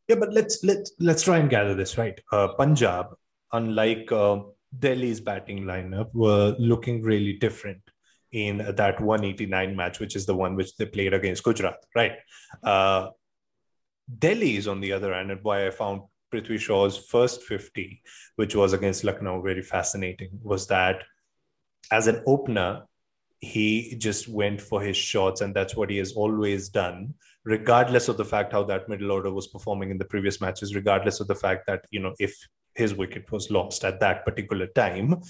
Yeah, 0.07 0.15
but 0.15 0.33
let's 0.33 0.63
let's 0.63 0.91
let's 0.99 1.23
try 1.23 1.37
and 1.37 1.49
gather 1.49 1.75
this 1.75 1.97
right. 1.97 2.19
Uh, 2.31 2.49
Punjab, 2.49 3.15
unlike 3.53 4.11
uh, 4.11 4.39
Delhi's 4.77 5.21
batting 5.21 5.63
lineup, 5.63 6.13
were 6.13 6.55
looking 6.59 7.01
really 7.01 7.33
different 7.33 7.81
in 8.31 8.57
that 8.57 8.99
189 8.99 9.75
match, 9.75 9.99
which 9.99 10.15
is 10.15 10.25
the 10.25 10.35
one 10.35 10.55
which 10.55 10.75
they 10.75 10.85
played 10.85 11.13
against 11.13 11.43
Gujarat, 11.43 11.77
right? 11.95 12.13
Uh, 12.63 13.09
Delhi 14.19 14.57
is 14.57 14.67
on 14.67 14.81
the 14.81 14.91
other 14.91 15.13
hand, 15.13 15.31
and 15.31 15.43
why 15.43 15.67
I 15.67 15.69
found 15.69 16.01
Prithvi 16.33 16.59
Shaw's 16.59 16.97
first 16.97 17.43
50, 17.43 18.01
which 18.35 18.55
was 18.55 18.73
against 18.73 19.03
Lucknow, 19.03 19.41
very 19.41 19.61
fascinating, 19.61 20.31
was 20.41 20.67
that 20.67 21.03
as 21.91 22.07
an 22.07 22.23
opener, 22.25 22.83
he 23.39 23.95
just 23.97 24.27
went 24.27 24.59
for 24.59 24.81
his 24.81 24.97
shots, 24.97 25.41
and 25.41 25.53
that's 25.55 25.75
what 25.75 25.89
he 25.89 25.97
has 25.97 26.13
always 26.13 26.69
done 26.69 27.13
regardless 27.45 28.07
of 28.07 28.17
the 28.17 28.25
fact 28.25 28.53
how 28.53 28.63
that 28.63 28.87
middle 28.87 29.11
order 29.11 29.31
was 29.31 29.47
performing 29.47 29.91
in 29.91 29.97
the 29.97 30.05
previous 30.05 30.39
matches, 30.39 30.75
regardless 30.75 31.19
of 31.19 31.27
the 31.27 31.35
fact 31.35 31.67
that, 31.67 31.85
you 31.91 31.99
know, 31.99 32.13
if 32.19 32.35
his 32.75 32.95
wicket 32.95 33.31
was 33.31 33.51
lost 33.51 33.83
at 33.83 33.99
that 33.99 34.25
particular 34.25 34.67
time, 34.67 35.21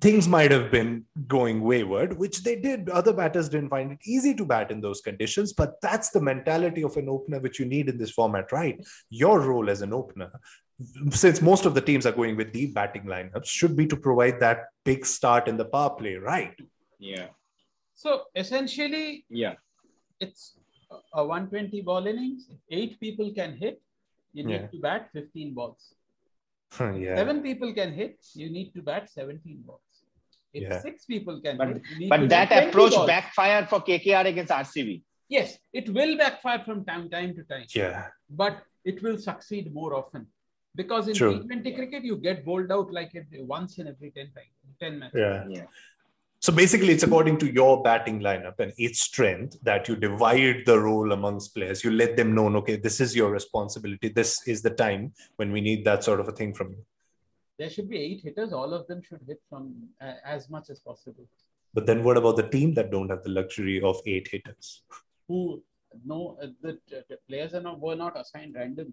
things 0.00 0.28
might 0.28 0.50
have 0.50 0.70
been 0.70 1.04
going 1.26 1.62
wayward, 1.62 2.18
which 2.18 2.42
they 2.42 2.56
did. 2.56 2.90
Other 2.90 3.12
batters 3.12 3.48
didn't 3.48 3.70
find 3.70 3.92
it 3.92 3.98
easy 4.04 4.34
to 4.34 4.44
bat 4.44 4.70
in 4.70 4.80
those 4.82 5.00
conditions, 5.00 5.54
but 5.54 5.80
that's 5.80 6.10
the 6.10 6.20
mentality 6.20 6.82
of 6.82 6.96
an 6.96 7.08
opener 7.08 7.40
which 7.40 7.58
you 7.58 7.64
need 7.64 7.88
in 7.88 7.96
this 7.96 8.10
format, 8.10 8.52
right? 8.52 8.84
Your 9.08 9.40
role 9.40 9.70
as 9.70 9.80
an 9.80 9.94
opener, 9.94 10.30
since 11.10 11.40
most 11.40 11.64
of 11.64 11.74
the 11.74 11.80
teams 11.80 12.04
are 12.04 12.12
going 12.12 12.36
with 12.36 12.52
deep 12.52 12.74
batting 12.74 13.04
lineups, 13.04 13.46
should 13.46 13.76
be 13.76 13.86
to 13.86 13.96
provide 13.96 14.40
that 14.40 14.66
big 14.84 15.06
start 15.06 15.48
in 15.48 15.56
the 15.56 15.64
power 15.64 15.90
play, 15.90 16.16
right? 16.16 16.54
Yeah. 16.98 17.28
So 17.94 18.24
essentially, 18.36 19.24
Yeah. 19.30 19.54
it's 20.20 20.57
a 21.12 21.24
120 21.24 21.80
ball 21.82 22.06
innings. 22.06 22.48
Eight 22.70 22.98
people 23.00 23.32
can 23.32 23.56
hit, 23.56 23.80
you 24.32 24.44
need 24.44 24.60
Yeah. 24.62 24.66
to 24.68 24.78
bat 24.80 25.10
15 25.12 25.54
balls. 25.54 25.94
yeah. 26.80 27.16
Seven 27.16 27.42
people 27.42 27.72
can 27.72 27.92
hit, 27.92 28.18
you 28.34 28.50
need 28.50 28.72
to 28.74 28.82
bat 28.82 29.10
17 29.10 29.62
balls. 29.66 29.80
If 30.52 30.62
Yeah. 30.62 30.80
six 30.80 31.04
people 31.04 31.40
can 31.40 31.56
But- 31.58 31.68
hit, 31.68 31.82
you 31.90 31.98
need 31.98 32.10
to 32.10 32.18
But 32.18 32.28
that 32.30 32.68
approach 32.68 32.92
balls. 32.92 33.06
backfired 33.06 33.68
for 33.68 33.80
KKR 33.80 34.26
against 34.26 34.50
RCB. 34.52 35.02
Yes, 35.28 35.58
it 35.72 35.88
will 35.90 36.16
backfire 36.16 36.60
from 36.64 36.84
time, 36.86 37.10
time 37.10 37.34
to 37.34 37.42
time, 37.44 37.66
Yeah. 37.74 38.08
but 38.30 38.62
it 38.84 39.02
will 39.02 39.18
succeed 39.18 39.72
more 39.72 39.94
often. 39.94 40.26
Because 40.74 41.08
in 41.08 41.14
True. 41.14 41.34
T20 41.42 41.74
cricket, 41.74 42.04
you 42.04 42.16
get 42.16 42.44
bowled 42.44 42.70
out 42.70 42.92
like 42.92 43.14
it 43.14 43.26
once 43.56 43.78
in 43.78 43.88
every 43.88 44.10
10 44.10 44.30
times, 44.32 44.54
10 44.80 44.98
matches. 44.98 45.18
Yeah. 45.18 45.46
Yeah. 45.48 45.66
So 46.40 46.52
basically, 46.52 46.90
it's 46.90 47.02
according 47.02 47.38
to 47.38 47.52
your 47.52 47.82
batting 47.82 48.20
lineup 48.20 48.60
and 48.60 48.72
its 48.78 49.00
strength 49.00 49.56
that 49.62 49.88
you 49.88 49.96
divide 49.96 50.62
the 50.66 50.78
role 50.78 51.12
amongst 51.12 51.54
players. 51.54 51.82
You 51.82 51.90
let 51.90 52.16
them 52.16 52.34
know, 52.34 52.46
okay, 52.58 52.76
this 52.76 53.00
is 53.00 53.16
your 53.16 53.30
responsibility. 53.30 54.08
This 54.08 54.46
is 54.46 54.62
the 54.62 54.70
time 54.70 55.12
when 55.36 55.50
we 55.50 55.60
need 55.60 55.84
that 55.84 56.04
sort 56.04 56.20
of 56.20 56.28
a 56.28 56.32
thing 56.32 56.54
from 56.54 56.70
you. 56.70 56.84
There 57.58 57.68
should 57.68 57.90
be 57.90 57.98
eight 57.98 58.20
hitters. 58.22 58.52
All 58.52 58.72
of 58.72 58.86
them 58.86 59.02
should 59.02 59.20
hit 59.26 59.40
from 59.50 59.74
uh, 60.00 60.12
as 60.24 60.48
much 60.48 60.70
as 60.70 60.78
possible. 60.78 61.26
But 61.74 61.86
then 61.86 62.04
what 62.04 62.16
about 62.16 62.36
the 62.36 62.48
team 62.48 62.72
that 62.74 62.92
don't 62.92 63.10
have 63.10 63.24
the 63.24 63.30
luxury 63.30 63.82
of 63.82 64.00
eight 64.06 64.28
hitters? 64.28 64.82
Who 65.26 65.62
no, 66.04 66.38
uh, 66.42 66.48
the, 66.62 66.78
the 66.88 67.18
players 67.28 67.54
are 67.54 67.60
not 67.60 67.80
were 67.80 67.96
not 67.96 68.18
assigned 68.18 68.54
randomly. 68.54 68.92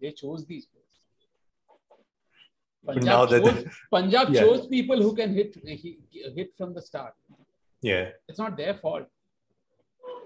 They 0.00 0.12
chose 0.12 0.44
these 0.44 0.66
players. 0.66 0.87
But 2.88 2.96
Punjab, 2.96 3.14
now 3.14 3.24
that- 3.26 3.42
chose, 3.44 3.64
Punjab 3.94 4.28
Yeah. 4.34 4.40
chose 4.42 4.66
people 4.76 4.98
who 5.04 5.14
can 5.20 5.34
hit 5.38 5.50
he- 5.82 5.98
hit 6.38 6.50
from 6.58 6.70
the 6.76 6.82
start. 6.90 7.14
Yeah, 7.88 8.04
It's 8.28 8.38
not 8.44 8.56
their 8.56 8.74
fault. 8.84 9.06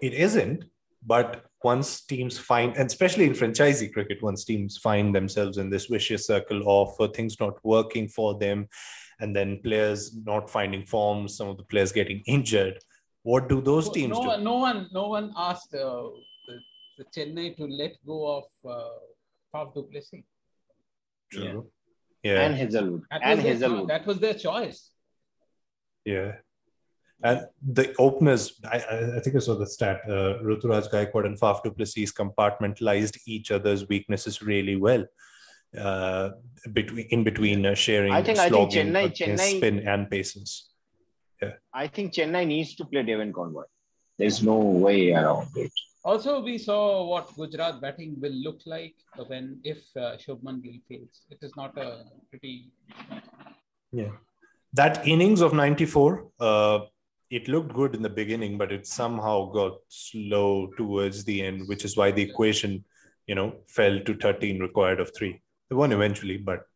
it 0.09 0.15
isn't. 0.27 0.61
But 1.05 1.31
once 1.65 1.89
teams 2.13 2.35
find, 2.51 2.77
and 2.79 2.87
especially 2.93 3.25
in 3.29 3.33
franchisee 3.41 3.93
cricket, 3.95 4.19
once 4.23 4.45
teams 4.51 4.77
find 4.79 5.13
themselves 5.19 5.59
in 5.63 5.69
this 5.75 5.87
vicious 5.95 6.23
circle 6.33 6.61
of 6.75 6.89
uh, 7.01 7.09
things 7.17 7.33
not 7.41 7.55
working 7.65 8.07
for 8.17 8.29
them, 8.45 8.69
and 9.21 9.35
then 9.39 9.59
players 9.65 10.01
not 10.33 10.49
finding 10.57 10.85
form, 10.95 11.27
some 11.39 11.49
of 11.53 11.57
the 11.57 11.65
players 11.73 11.91
getting 11.91 12.21
injured, 12.37 12.77
what 13.31 13.49
do 13.49 13.61
those 13.71 13.89
No- 13.89 13.93
teams 13.99 14.17
no, 14.17 14.23
do? 14.23 14.29
one, 14.29 14.45
no 14.51 14.57
one, 14.69 14.81
no 15.01 15.05
one 15.17 15.27
asked 15.49 15.75
uh, 15.75 16.05
the, 16.47 16.55
the 16.99 17.05
Chennai 17.17 17.49
to 17.57 17.65
let 17.83 17.95
go 18.07 18.19
of 18.39 18.45
uh, 18.77 18.99
Faf 19.53 19.75
du 19.75 19.83
Plessis. 19.91 20.23
True. 21.33 21.45
Yeah. 21.45 21.61
And 22.25 22.55
Hazlewood. 22.55 23.03
That 23.11 23.21
And 23.23 23.37
was 23.39 23.45
their, 23.45 23.53
Hazlewood. 23.53 23.89
that 23.91 24.07
was 24.07 24.19
their 24.21 24.35
choice. 24.35 24.91
Yeah. 26.05 26.33
And 27.25 27.47
the 27.79 27.95
openers, 27.99 28.59
I, 28.65 28.79
I 28.79 29.17
I 29.17 29.21
think 29.21 29.37
I 29.37 29.39
saw 29.39 29.55
the 29.57 29.67
stat. 29.67 30.01
Uh, 30.09 30.39
Ruturaj 30.43 30.91
Gaikwad 30.91 31.25
and 31.27 31.39
Faf 31.39 31.63
du 31.63 31.71
Plessis 31.71 32.13
compartmentalized 32.13 33.19
each 33.27 33.51
other's 33.53 33.89
weaknesses 33.89 34.43
really 34.43 34.75
well. 34.77 35.05
Uh, 35.77 36.31
between 36.73 37.07
in 37.11 37.23
between 37.25 37.65
uh, 37.65 37.75
sharing, 37.75 38.13
I 38.13 38.23
think- 38.23 38.39
I 38.39 38.49
think 38.51 38.73
Chennai- 38.73 39.13
Chennai- 39.21 39.57
spin 39.59 39.79
and 39.89 40.11
paces. 40.11 40.69
I 41.75 41.87
think 41.89 42.13
Chennai 42.15 42.47
needs 42.47 42.75
to 42.77 42.85
play 42.85 43.03
Devon 43.03 43.33
Conway. 43.33 43.65
There's 44.19 44.43
no 44.43 44.59
way 44.59 45.13
around 45.13 45.49
it. 45.57 45.73
Also, 46.05 46.41
we 46.43 46.59
saw 46.59 47.05
what 47.05 47.35
Gujarat 47.37 47.81
batting 47.81 48.17
will 48.21 48.33
look 48.33 48.61
like 48.67 48.95
when 49.27 49.61
if 49.63 49.79
uh, 49.97 50.17
Shubman 50.17 50.63
Gill 50.63 50.81
fails. 50.89 51.23
It 51.31 51.39
is 51.43 51.53
not 51.57 51.79
a 51.79 52.05
pretty. 52.31 52.71
Yeah, 53.93 54.11
that 54.73 55.07
innings 55.07 55.41
of 55.41 55.53
'94, 55.53 56.29
uh, 56.41 56.81
it 57.31 57.47
looked 57.47 57.73
good 57.73 57.95
in 57.95 58.03
the 58.03 58.09
beginning, 58.09 58.59
but 58.59 58.73
it 58.73 58.87
somehow 58.87 59.51
got 59.53 59.79
slow 59.89 60.69
towards 60.77 61.25
the 61.25 61.43
end, 61.43 61.69
which 61.69 61.85
is 61.85 61.97
why 61.97 62.11
the 62.11 62.23
equation, 62.23 62.85
you 63.27 63.35
know, 63.35 63.55
fell 63.69 64.01
to 64.01 64.15
13 64.15 64.59
required 64.59 64.99
of 64.99 65.15
three. 65.17 65.41
They 65.71 65.77
won 65.77 65.93
eventually, 65.93 66.39
but 66.39 66.67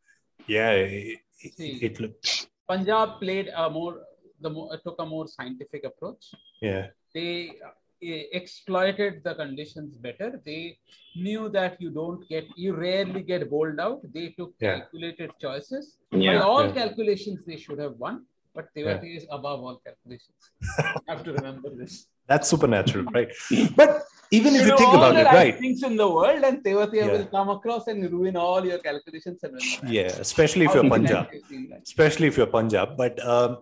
yeah, 0.46 0.70
it, 0.70 1.18
See. 1.56 1.78
it 1.82 1.98
looked 2.00 2.48
Punjab 2.68 3.20
played 3.20 3.48
a 3.56 3.70
more 3.70 4.02
the 4.40 4.50
more, 4.50 4.76
took 4.84 4.96
a 4.98 5.06
more 5.06 5.26
scientific 5.26 5.84
approach. 5.84 6.26
Yeah. 6.60 6.88
They 7.14 7.52
exploited 8.00 9.22
the 9.24 9.34
conditions 9.34 9.96
better. 9.96 10.40
They 10.44 10.78
knew 11.14 11.48
that 11.50 11.80
you 11.80 11.90
don't 11.90 12.26
get, 12.28 12.44
you 12.56 12.74
rarely 12.74 13.22
get 13.22 13.50
bowled 13.50 13.80
out. 13.80 14.00
They 14.12 14.28
took 14.38 14.54
Yeah. 14.60 14.78
calculated 14.80 15.30
choices. 15.40 15.96
Yeah. 16.12 16.38
By 16.38 16.42
all 16.44 16.64
Yeah. 16.66 16.72
calculations, 16.72 17.44
they 17.46 17.56
should 17.56 17.78
have 17.78 17.96
won. 17.98 18.26
But 18.54 18.66
Tewati 18.74 19.16
is 19.18 19.26
above 19.30 19.60
all 19.62 19.76
calculations. 19.86 20.40
have 21.08 21.22
to 21.24 21.32
remember 21.32 21.70
this. 21.80 22.06
That's 22.26 22.48
supernatural, 22.48 23.04
right? 23.16 23.30
But 23.80 24.02
even 24.30 24.54
if 24.56 24.62
you, 24.66 24.76
think 24.76 24.90
all 24.90 24.96
about 24.96 25.14
the 25.14 25.20
it, 25.20 25.24
right 25.26 25.34
right? 25.34 25.58
things 25.58 25.82
in 25.88 25.96
the 25.96 26.08
world, 26.10 26.42
and 26.42 26.64
Tewatia 26.64 26.94
Yeah. 26.94 27.12
will 27.12 27.26
come 27.26 27.48
across 27.50 27.86
and 27.86 28.10
ruin 28.10 28.36
all 28.36 28.64
your 28.70 28.78
calculations 28.78 29.40
and. 29.44 29.60
Yeah, 29.96 30.12
especially 30.26 30.64
if 30.64 30.70
How 30.70 30.76
you're 30.76 30.82
can 30.84 30.90
Punjab. 30.96 31.26
I 31.26 31.40
feel 31.48 31.68
that? 31.70 31.82
especially 31.82 32.26
if 32.28 32.36
you're 32.38 32.52
Punjab. 32.58 32.96
But 32.96 33.24
um, 33.34 33.58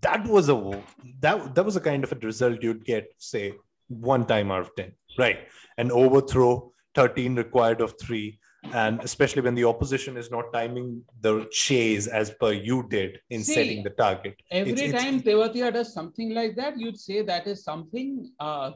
that 0.00 0.26
was 0.26 0.48
a 0.48 0.56
that 1.20 1.54
that 1.54 1.64
was 1.64 1.76
a 1.76 1.80
kind 1.80 2.02
of 2.04 2.12
a 2.12 2.16
result 2.16 2.62
you'd 2.62 2.84
get, 2.84 3.08
say, 3.18 3.54
one 3.88 4.26
time 4.26 4.50
out 4.50 4.60
of 4.60 4.74
ten, 4.76 4.92
right? 5.18 5.38
An 5.76 5.90
overthrow, 5.90 6.72
thirteen 6.94 7.34
required 7.36 7.80
of 7.80 7.94
three, 8.00 8.38
and 8.72 9.00
especially 9.02 9.42
when 9.42 9.54
the 9.54 9.64
opposition 9.64 10.16
is 10.16 10.30
not 10.30 10.52
timing 10.52 11.02
the 11.20 11.46
chase 11.50 12.06
as 12.06 12.30
per 12.40 12.52
you 12.52 12.86
did 12.88 13.18
in 13.30 13.42
See, 13.44 13.54
setting 13.54 13.82
the 13.84 13.90
target. 13.90 14.34
Every 14.50 14.72
It's- 14.72 14.88
it's- 14.88 15.02
time 15.02 15.20
Tewatia 15.22 15.72
does 15.72 15.92
something 15.92 16.34
like 16.34 16.56
that, 16.56 16.78
you'd 16.78 16.98
say 16.98 17.22
that 17.22 17.46
is 17.46 17.62
something 17.64 18.30
uh, 18.40 18.72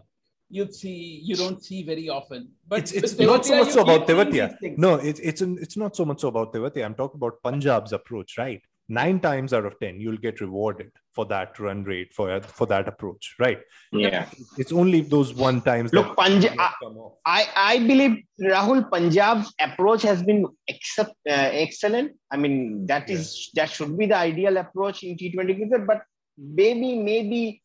you'd 0.49 0.75
see 0.75 1.21
you 1.25 1.35
don't 1.35 1.63
see 1.65 1.83
very 1.83 2.09
often. 2.09 2.51
But 2.69 2.81
it's 2.81 2.93
it's 2.93 3.19
not 3.19 3.45
so 3.47 3.59
much 3.59 3.71
so 3.71 3.83
about 3.83 4.07
keep 4.07 4.17
seeing 4.17 4.19
Tewatia. 4.33 4.51
these 4.51 4.59
things. 4.61 4.79
No, 4.79 4.95
it's 4.97 5.21
it's 5.21 5.41
an, 5.41 5.59
it's 5.61 5.77
not 5.77 5.97
so 5.97 6.05
much 6.05 6.21
so 6.21 6.29
about 6.29 6.53
Tewatia. 6.53 6.85
I'm 6.85 6.95
talking 6.95 7.19
about 7.19 7.43
Punjab's 7.43 7.93
approach, 7.93 8.37
right? 8.39 8.63
Nine 8.93 9.21
times 9.21 9.55
out 9.55 9.65
of 9.65 9.79
ten, 9.81 9.99
you'll 9.99 10.19
get 10.19 10.43
rewarded 10.43 10.91
for 11.15 11.25
that 11.27 11.59
run 11.59 11.83
rate 11.83 12.13
for 12.13 12.27
for 12.43 12.67
that 12.67 12.89
approach, 12.89 13.35
right? 13.39 13.61
Yeah. 13.91 14.27
It's 14.59 14.73
only 14.81 15.01
those 15.01 15.33
one 15.33 15.63
times. 15.63 15.95
Look, 15.95 16.15
Punjab. 16.15 16.53
you 16.53 16.69
come 16.83 16.99
off. 16.99 17.15
I, 17.25 17.49
I 17.57 17.79
believe 17.79 18.19
Rahul 18.39 18.91
Punjab's 18.91 19.55
approach 19.59 20.03
has 20.03 20.23
been 20.23 20.45
except, 20.69 21.15
uh, 21.27 21.49
excellent. 21.65 22.13
I 22.31 22.37
mean, 22.37 22.85
that 22.87 23.09
is 23.09 23.51
that 23.55 23.71
should 23.71 23.97
be 23.97 24.07
the 24.13 24.17
ideal 24.17 24.59
approach 24.59 25.03
in 25.05 25.17
T20 25.17 25.57
cricket. 25.57 25.87
But 25.87 26.03
maybe 26.37 26.99
maybe 26.99 27.63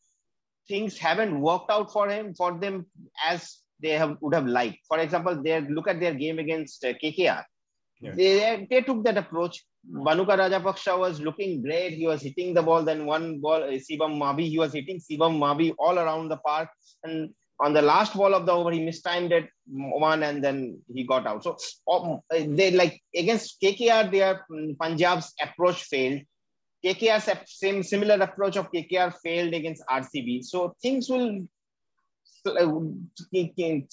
things 0.66 0.96
haven't 0.96 1.38
worked 1.38 1.70
out 1.70 1.92
for 1.92 2.08
him 2.08 2.34
for 2.34 2.58
them 2.58 2.86
as 3.26 3.58
they 3.82 3.90
have 3.90 4.16
would 4.22 4.34
have 4.34 4.46
liked. 4.46 4.78
For 4.88 4.98
example, 4.98 5.42
they 5.42 5.60
look 5.60 5.88
at 5.88 6.00
their 6.00 6.14
game 6.14 6.38
against 6.38 6.84
uh, 6.84 6.94
KKR. 6.94 7.44
They 8.00 8.66
they 8.70 8.80
took 8.82 9.04
that 9.04 9.16
approach. 9.16 9.64
Bhanuka 9.90 10.36
Rajapaksa 10.38 10.98
was 10.98 11.20
looking 11.20 11.62
great. 11.62 11.94
He 11.94 12.06
was 12.06 12.22
hitting 12.22 12.54
the 12.54 12.62
ball. 12.62 12.82
Then 12.84 13.06
one 13.06 13.40
ball, 13.40 13.62
uh, 13.64 13.78
Shivam 13.78 14.18
Mavi, 14.18 14.48
he 14.48 14.58
was 14.58 14.72
hitting 14.72 15.00
Shivam 15.00 15.38
Mavi 15.38 15.74
all 15.78 15.98
around 15.98 16.28
the 16.28 16.36
park. 16.36 16.68
And 17.02 17.30
on 17.60 17.72
the 17.72 17.82
last 17.82 18.14
ball 18.14 18.34
of 18.34 18.46
the 18.46 18.52
over, 18.52 18.70
he 18.70 18.84
mistimed 18.84 19.32
it 19.32 19.48
one 19.66 20.22
and 20.22 20.42
then 20.44 20.80
he 20.92 21.04
got 21.04 21.26
out. 21.26 21.42
So 21.42 21.56
um, 21.90 22.20
they 22.30 22.70
like 22.70 23.02
against 23.14 23.60
KKR, 23.60 24.10
their 24.10 24.44
mm, 24.50 24.76
Punjab's 24.76 25.32
approach 25.42 25.82
failed. 25.84 26.22
KKR's 26.84 27.28
same 27.46 27.82
similar 27.82 28.14
approach 28.22 28.56
of 28.56 28.70
KKR 28.70 29.12
failed 29.24 29.54
against 29.54 29.82
RCB. 29.90 30.44
So 30.44 30.76
things 30.80 31.08
will 31.08 31.48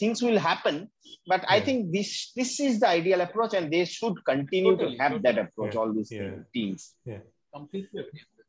things 0.02 0.22
will 0.22 0.40
happen. 0.40 0.90
But 1.28 1.44
I 1.48 1.60
think 1.60 1.92
this 1.96 2.32
this 2.36 2.60
is 2.60 2.80
the 2.80 2.90
ideal 2.90 3.22
approach, 3.22 3.54
and 3.54 3.72
they 3.74 3.86
should 3.86 4.18
continue 4.26 4.76
Totally, 4.76 4.98
to 4.98 5.04
have 5.04 5.22
that 5.24 5.38
approach. 5.46 5.74
Yeah. 5.74 5.80
All 5.82 5.92
these 5.94 6.12
Yeah. 6.12 6.36
teams. 6.54 6.94
Completely. 7.54 8.04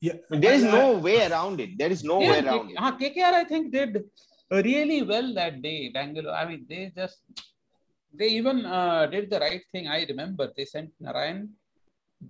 Yeah, 0.07 0.16
There 0.45 0.53
is 0.53 0.64
no 0.64 0.99
way 0.99 1.19
around 1.27 1.61
it. 1.64 1.71
There 1.79 1.90
is 1.97 2.03
no 2.05 2.19
way 2.19 2.38
around 2.45 2.66
K- 2.69 2.73
it. 2.75 2.77
uh, 2.79 2.92
KKR, 3.01 3.35
I 3.42 3.45
think, 3.45 3.73
did 3.73 3.92
really 4.51 5.03
well 5.03 5.29
that 5.35 5.62
day. 5.62 5.88
Bangalore. 5.88 6.35
I 6.35 6.45
mean, 6.49 6.66
they 6.69 6.83
just 6.95 7.21
they 8.19 8.29
even 8.40 8.59
uh, 8.66 9.07
did 9.07 9.31
the 9.31 9.40
right 9.47 9.62
thing. 9.73 9.88
I 9.88 10.05
remember 10.12 10.53
they 10.57 10.66
sent 10.66 10.90
Narayan 11.01 11.40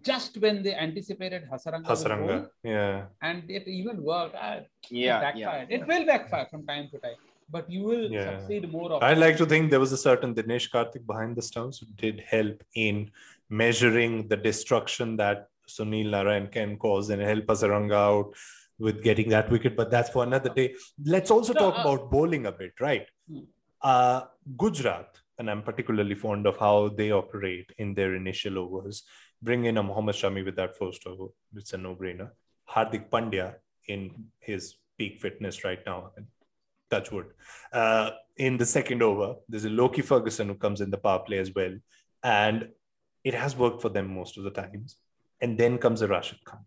just 0.02 0.36
when 0.44 0.62
they 0.64 0.74
anticipated 0.74 1.42
Hasaranga, 1.50 1.88
would 1.88 1.96
bowl, 1.96 1.96
Hasaranga. 1.96 2.38
Yeah. 2.62 3.06
and 3.22 3.50
it 3.50 3.66
even 3.68 4.02
worked. 4.02 4.34
Uh, 4.34 4.60
it 4.62 4.68
Yeah, 4.90 5.20
backfired. 5.20 5.68
yeah. 5.70 5.76
It 5.76 5.86
will 5.90 6.04
backfire 6.12 6.46
from 6.50 6.66
time 6.66 6.88
to 6.92 6.98
time, 6.98 7.20
but 7.48 7.70
you 7.70 7.82
will 7.84 8.10
Yeah. 8.10 8.38
succeed 8.38 8.70
more. 8.70 8.92
often. 8.92 9.08
I 9.08 9.14
like 9.14 9.36
to 9.38 9.46
think 9.46 9.70
there 9.70 9.80
was 9.80 9.92
a 9.92 9.96
certain 9.96 10.34
Dinesh 10.34 10.70
Karthik 10.70 11.06
behind 11.06 11.36
the 11.36 11.42
stumps 11.42 11.78
who 11.78 11.86
did 11.96 12.20
help 12.20 12.62
in 12.74 13.10
measuring 13.48 14.28
the 14.28 14.36
destruction 14.36 15.16
that 15.16 15.48
Sunil 15.68 16.10
Narayan 16.10 16.48
can 16.48 16.76
cause 16.76 17.10
and 17.10 17.22
help 17.22 17.46
Hasaranga 17.46 17.94
out 17.94 18.34
with 18.78 19.02
getting 19.02 19.28
that 19.30 19.50
wicket. 19.50 19.76
But 19.76 19.90
that's 19.90 20.10
for 20.10 20.22
another 20.24 20.50
day. 20.52 20.74
Let's 21.04 21.30
also 21.30 21.52
No, 21.52 21.60
talk 21.60 21.78
uh, 21.78 21.80
about 21.82 22.10
bowling 22.10 22.46
a 22.46 22.52
bit, 22.52 22.72
right? 22.80 23.06
Hmm. 23.28 23.40
Uh, 23.82 24.22
Gujarat, 24.56 25.20
and 25.38 25.50
I'm 25.50 25.62
particularly 25.62 26.14
fond 26.14 26.46
of 26.46 26.56
how 26.56 26.88
they 26.88 27.10
operate 27.12 27.70
in 27.78 27.94
their 27.94 28.14
initial 28.14 28.58
overs. 28.58 29.04
Bring 29.42 29.66
in 29.66 29.76
a 29.78 29.82
Mohammad 29.82 30.14
Shami 30.16 30.44
with 30.44 30.56
that 30.56 30.76
first 30.76 31.06
over. 31.06 31.26
It's 31.54 31.72
a 31.72 31.78
no-brainer. 31.78 32.30
Hardik 32.68 33.10
Pandya 33.10 33.56
in 33.86 34.10
his 34.40 34.76
peak 34.98 35.20
fitness 35.20 35.62
right 35.62 35.84
now. 35.86 36.10
Touch 36.90 37.10
wood. 37.10 37.26
Uh, 37.72 38.10
in 38.36 38.56
the 38.56 38.66
second 38.66 39.02
over, 39.02 39.36
there's 39.48 39.64
a 39.64 39.70
Lockie 39.70 40.02
Ferguson 40.02 40.48
who 40.48 40.54
comes 40.54 40.80
in 40.80 40.90
the 40.90 40.98
power 40.98 41.20
play 41.20 41.38
as 41.38 41.54
well. 41.54 41.74
And 42.22 42.68
it 43.24 43.34
has 43.34 43.56
worked 43.56 43.82
for 43.82 43.88
them 43.88 44.14
most 44.14 44.38
of 44.38 44.44
the 44.44 44.50
times. 44.50 44.96
And 45.40 45.58
then 45.58 45.78
comes 45.78 46.02
a 46.02 46.08
Rashid 46.08 46.44
Khan. 46.44 46.60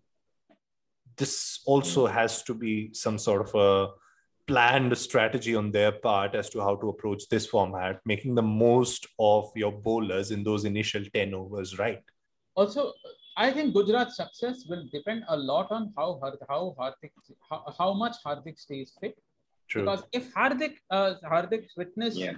This 1.17 1.61
also 1.65 2.05
has 2.07 2.43
to 2.43 2.53
be 2.53 2.93
some 2.93 3.17
sort 3.17 3.47
of 3.47 3.55
a 3.55 3.91
planned 4.49 4.97
strategy 4.97 5.55
on 5.55 5.71
their 5.71 5.91
part 5.91 6.33
as 6.33 6.49
to 6.49 6.59
how 6.59 6.75
to 6.75 6.89
approach 6.89 7.29
this 7.29 7.45
format, 7.45 7.99
making 8.05 8.33
the 8.35 8.41
most 8.41 9.05
of 9.19 9.51
your 9.55 9.71
bowlers 9.71 10.31
in 10.31 10.43
those 10.43 10.65
initial 10.65 11.03
10 11.13 11.33
overs, 11.33 11.77
right? 11.77 12.01
Also, 12.55 12.93
I 13.37 13.51
think 13.51 13.73
Gujarat's 13.73 14.17
success 14.17 14.65
will 14.67 14.85
depend 14.91 15.23
a 15.29 15.37
lot 15.37 15.71
on 15.71 15.93
how 15.95 16.19
how 16.49 16.75
Hardik 16.77 17.11
how, 17.49 17.73
how 17.77 17.93
much 17.93 18.15
Hardik 18.25 18.59
stays 18.59 18.97
fit. 18.99 19.17
True. 19.69 19.81
Because 19.83 20.03
if 20.11 20.33
Hardik 20.33 20.75
uh, 20.89 21.13
Hardik's 21.31 21.73
fitness 21.79 22.15
Yeah. 22.17 22.33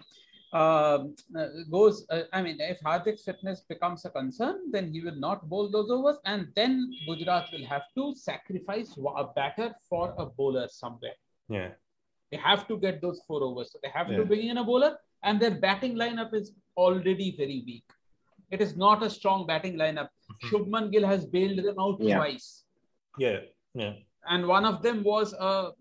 um, 0.62 1.16
uh, 1.40 1.48
goes, 1.76 2.06
uh, 2.10 2.24
I 2.34 2.42
mean, 2.46 2.58
if 2.60 2.80
Hardik's 2.82 3.24
fitness 3.24 3.62
becomes 3.74 4.04
a 4.06 4.10
concern, 4.10 4.56
then 4.72 4.92
he 4.94 5.00
will 5.02 5.20
not 5.28 5.48
bowl 5.50 5.70
those 5.76 5.90
overs, 5.90 6.18
and 6.26 6.48
then 6.58 6.74
Gujarat 7.08 7.46
will 7.54 7.66
have 7.74 7.84
to 7.98 8.14
sacrifice 8.16 8.90
a 9.22 9.24
batter 9.38 9.70
for 9.90 10.14
a 10.18 10.26
bowler 10.26 10.68
somewhere. 10.82 11.18
yeah. 11.60 11.72
They 12.34 12.38
have 12.38 12.62
to 12.70 12.76
get 12.84 13.02
those 13.02 13.20
four 13.28 13.40
overs. 13.46 13.70
So 13.74 13.80
they 13.84 13.90
have 13.94 14.10
Yeah. 14.10 14.18
to 14.20 14.26
bring 14.26 14.44
in 14.52 14.58
a 14.60 14.64
bowler, 14.68 14.92
and 15.24 15.38
their 15.42 15.56
batting 15.64 15.96
lineup 16.02 16.34
is 16.40 16.54
already 16.84 17.26
very 17.40 17.58
weak. 17.70 17.84
It 18.56 18.62
is 18.66 18.72
not 18.84 19.04
a 19.08 19.10
strong 19.16 19.42
batting 19.50 19.76
lineup. 19.82 20.10
Mhm. 20.12 20.46
Shubman 20.50 20.86
Gill 20.94 21.08
has 21.14 21.26
bailed 21.36 21.60
them 21.66 21.78
out 21.86 21.98
Yeah. 22.10 22.18
twice, 22.20 22.48
Yeah. 23.26 23.40
Yeah. 23.82 23.96
and 24.36 24.48
one 24.54 24.66
of 24.72 24.78
them 24.86 25.04
was 25.04 25.34
uh, 25.50 25.72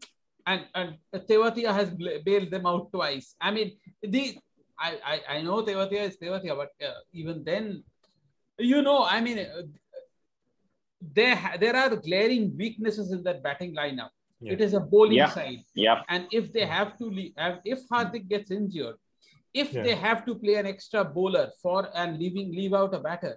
and 0.50 0.60
and 0.78 0.88
Tewatia 1.28 1.70
has 1.78 1.88
bailed 2.28 2.50
them 2.54 2.66
out 2.72 2.84
twice. 2.96 3.26
I 3.40 3.50
mean, 3.56 3.68
the 4.14 4.24
I 4.88 4.90
I, 5.12 5.16
I 5.34 5.42
know 5.46 5.58
Tewatia 5.68 6.02
is 6.10 6.16
Tewatia, 6.22 6.54
but 6.62 6.72
uh, 6.88 6.98
even 7.20 7.36
then, 7.50 7.64
you 8.72 8.80
know, 8.86 9.00
I 9.16 9.20
mean, 9.26 9.38
uh, 9.38 9.62
there 11.18 11.36
there 11.64 11.76
are 11.82 11.90
glaring 12.08 12.56
weaknesses 12.62 13.12
in 13.16 13.22
that 13.28 13.42
batting 13.46 13.74
lineup. 13.82 14.10
Yeah. 14.40 14.52
It 14.54 14.60
is 14.66 14.72
a 14.74 14.80
bowling 14.94 15.20
Yeah. 15.22 15.30
side. 15.38 15.62
Yep. 15.74 15.98
And 16.08 16.22
if 16.40 16.52
they 16.56 16.66
have 16.78 16.90
to 17.00 17.04
leave, 17.16 17.32
if 17.74 17.80
Hardik 17.92 18.24
gets 18.34 18.50
injured, 18.50 18.96
if 19.62 19.72
Yeah. 19.72 19.82
they 19.86 19.94
have 20.06 20.20
to 20.28 20.34
play 20.42 20.56
an 20.62 20.66
extra 20.74 21.04
bowler 21.16 21.46
for 21.62 21.80
and 22.00 22.18
leaving 22.22 22.48
leave 22.60 22.74
out 22.80 22.94
a 22.98 23.00
batter, 23.08 23.34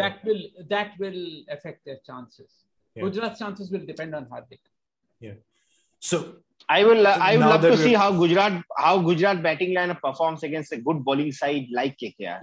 that 0.00 0.24
will 0.26 0.42
that 0.74 0.90
will 1.02 1.22
affect 1.56 1.80
their 1.86 2.00
chances. 2.08 2.50
Yeah. 2.94 3.02
Gujarat's 3.04 3.40
chances 3.42 3.70
will 3.72 3.86
depend 3.92 4.14
on 4.18 4.26
Hardik. 4.32 4.62
So 6.00 6.36
I 6.68 6.84
will. 6.84 7.06
Uh, 7.06 7.16
I 7.20 7.36
would 7.36 7.46
love 7.50 7.62
to 7.62 7.76
see 7.84 7.94
how 7.94 8.12
Gujarat 8.12 8.62
how 8.76 8.98
Gujarat 9.00 9.42
batting 9.42 9.74
lineup 9.74 10.00
performs 10.00 10.42
against 10.42 10.72
a 10.72 10.76
good 10.78 11.04
bowling 11.04 11.32
side 11.32 11.66
like 11.72 11.96
KKR. 11.98 12.40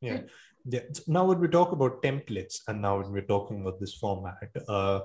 Yeah. 0.00 0.20
Yeah. 0.66 0.80
So 0.92 1.02
now 1.08 1.24
when 1.26 1.40
we 1.40 1.48
talk 1.48 1.72
about 1.72 2.02
templates 2.02 2.60
and 2.68 2.80
now 2.82 2.98
when 3.00 3.10
we're 3.12 3.22
talking 3.22 3.60
about 3.62 3.80
this 3.80 3.94
format, 3.94 4.50
uh, 4.68 5.00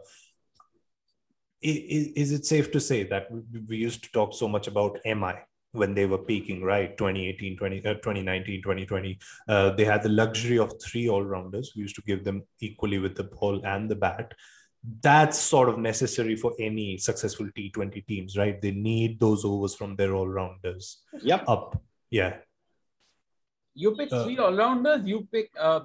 i- 1.63 1.85
i- 1.95 2.13
is 2.15 2.31
it 2.31 2.45
safe 2.45 2.71
to 2.71 2.79
say 2.79 3.03
that 3.03 3.31
we, 3.31 3.41
we 3.69 3.77
used 3.77 4.03
to 4.03 4.11
talk 4.11 4.33
so 4.33 4.47
much 4.47 4.67
about 4.67 4.99
MI 5.05 5.35
when 5.71 5.93
they 5.93 6.05
were 6.05 6.17
peaking, 6.17 6.63
right? 6.63 6.97
2018, 6.97 7.57
20, 7.57 7.85
uh, 7.85 7.93
2019, 7.95 8.61
2020. 8.61 9.17
Uh, 9.47 9.69
they 9.71 9.85
had 9.85 10.01
the 10.03 10.09
luxury 10.09 10.57
of 10.57 10.73
three 10.81 11.07
all 11.07 11.23
rounders. 11.23 11.73
We 11.75 11.83
used 11.83 11.95
to 11.95 12.01
give 12.01 12.23
them 12.23 12.43
equally 12.59 12.99
with 12.99 13.15
the 13.15 13.25
ball 13.25 13.61
and 13.65 13.89
the 13.89 13.95
bat. 13.95 14.33
That's 14.81 15.37
sort 15.37 15.67
of 15.69 15.77
necessary 15.77 16.35
for 16.35 16.53
any 16.59 16.97
successful 16.97 17.47
T20 17.47 18.05
teams, 18.07 18.37
right? 18.37 18.61
They 18.61 18.71
need 18.71 19.19
those 19.19 19.43
overs 19.43 19.75
from 19.75 19.95
their 19.95 20.13
all 20.15 20.27
rounders 20.27 21.03
Yep. 21.21 21.43
up. 21.47 21.81
Yeah. 22.09 22.37
You 23.75 23.95
pick 23.95 24.11
Uh, 24.11 24.23
three 24.23 24.37
all-rounders. 24.37 25.05
You 25.05 25.27
pick 25.31 25.51
uh, 25.59 25.81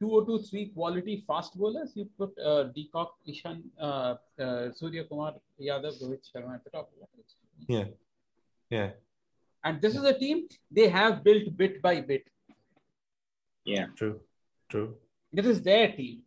2023 0.00 0.66
quality 0.74 1.24
fast 1.26 1.56
bowlers, 1.58 1.92
you 1.96 2.04
put 2.18 2.38
uh, 2.38 2.70
Deepak, 2.76 3.08
Ishan, 3.26 3.62
uh, 3.80 4.14
uh, 4.38 4.72
Surya 4.72 5.04
Kumar, 5.04 5.34
Yadav, 5.60 6.00
Rohit 6.02 6.22
Sharma 6.30 6.54
at 6.54 6.64
the 6.64 6.70
top. 6.70 6.90
Yeah. 7.66 7.84
Yeah. 8.70 8.90
And 9.64 9.80
this 9.80 9.96
is 9.96 10.04
a 10.04 10.16
team 10.18 10.46
they 10.70 10.88
have 10.88 11.24
built 11.24 11.56
bit 11.56 11.80
by 11.82 12.00
bit. 12.00 12.24
Yeah. 13.64 13.86
True. 13.96 14.20
True. 14.68 14.96
This 15.32 15.46
is 15.46 15.62
their 15.62 15.92
team. 15.92 16.22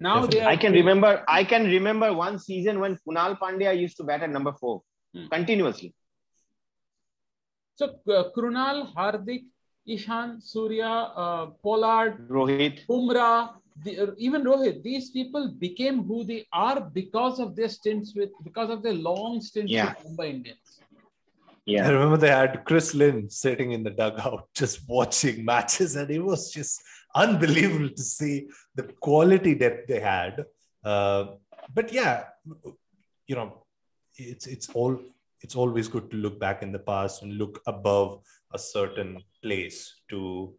Now 0.00 0.26
they 0.26 0.40
are 0.40 0.48
I 0.50 0.56
can 0.56 0.72
remember. 0.72 1.24
I 1.28 1.42
can 1.44 1.64
remember 1.64 2.12
one 2.12 2.38
season 2.38 2.78
when 2.80 2.96
Krunal 3.06 3.38
Pandya 3.38 3.78
used 3.78 3.96
to 3.98 4.04
bat 4.04 4.22
at 4.22 4.30
number 4.30 4.52
four 4.52 4.82
Hmm. 5.14 5.26
continuously. 5.28 5.94
So 7.76 7.86
uh, 8.08 8.24
Krunal, 8.36 8.92
Hardik, 8.94 9.44
Ishan, 9.86 10.40
Surya, 10.40 10.86
uh, 11.24 11.46
Pollard, 11.62 12.28
Rohit. 12.28 12.80
Umra, 12.90 13.54
the, 13.84 13.98
uh, 14.00 14.06
even 14.18 14.42
Rohit, 14.44 14.82
these 14.82 15.10
people 15.10 15.54
became 15.58 16.02
who 16.04 16.24
they 16.24 16.46
are 16.52 16.80
because 16.80 17.38
of 17.40 17.56
their 17.56 17.68
stints 17.70 18.14
with, 18.14 18.30
because 18.44 18.68
of 18.68 18.82
their 18.82 18.92
long 18.94 19.40
stints 19.40 19.72
Yeah. 19.72 19.94
with 20.04 20.18
Mumbai 20.18 20.30
Indians. 20.34 20.80
Yeah. 21.64 21.86
I 21.86 21.90
remember 21.90 22.16
they 22.18 22.28
had 22.28 22.64
Chris 22.64 22.94
Lynn 22.94 23.30
sitting 23.30 23.72
in 23.72 23.82
the 23.84 23.90
dugout 23.90 24.48
just 24.54 24.80
watching 24.88 25.44
matches, 25.44 25.96
and 25.96 26.10
it 26.10 26.20
was 26.20 26.50
just 26.52 26.82
unbelievable 27.24 27.90
to 27.90 28.02
see 28.02 28.48
the 28.74 28.84
quality 29.06 29.54
that 29.54 29.86
they 29.88 30.00
had. 30.00 30.44
Uh, 30.84 31.22
but 31.74 31.92
yeah, 31.92 32.24
you 33.26 33.36
know, 33.36 33.64
it's 34.16 34.46
it's 34.46 34.68
all 34.70 34.98
it's 35.40 35.56
always 35.56 35.88
good 35.88 36.10
to 36.10 36.16
look 36.16 36.38
back 36.40 36.62
in 36.62 36.72
the 36.72 36.84
past 36.92 37.22
and 37.22 37.38
look 37.38 37.60
above 37.66 38.20
a 38.52 38.58
certain 38.58 39.22
place 39.42 40.00
to 40.10 40.52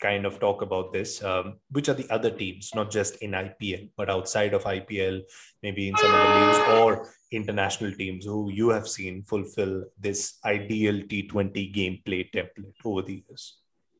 kind 0.00 0.24
of 0.24 0.38
talk 0.38 0.62
about 0.62 0.92
this. 0.92 1.22
Um, 1.22 1.56
which 1.70 1.88
are 1.88 1.94
the 1.94 2.08
other 2.10 2.30
teams, 2.30 2.70
not 2.74 2.90
just 2.90 3.16
in 3.16 3.32
IPL, 3.32 3.90
but 3.96 4.08
outside 4.10 4.54
of 4.54 4.64
IPL, 4.64 5.22
maybe 5.62 5.88
in 5.88 5.96
some 5.96 6.14
of 6.14 6.20
the 6.20 6.34
leagues 6.40 6.58
or 6.78 7.14
international 7.30 7.92
teams 7.92 8.24
who 8.24 8.50
you 8.50 8.68
have 8.70 8.88
seen 8.88 9.22
fulfill 9.22 9.84
this 9.98 10.38
ideal 10.44 10.94
T20 10.94 11.74
gameplay 11.74 12.30
template 12.30 12.72
over 12.84 13.02
the 13.02 13.24
years? 13.26 13.58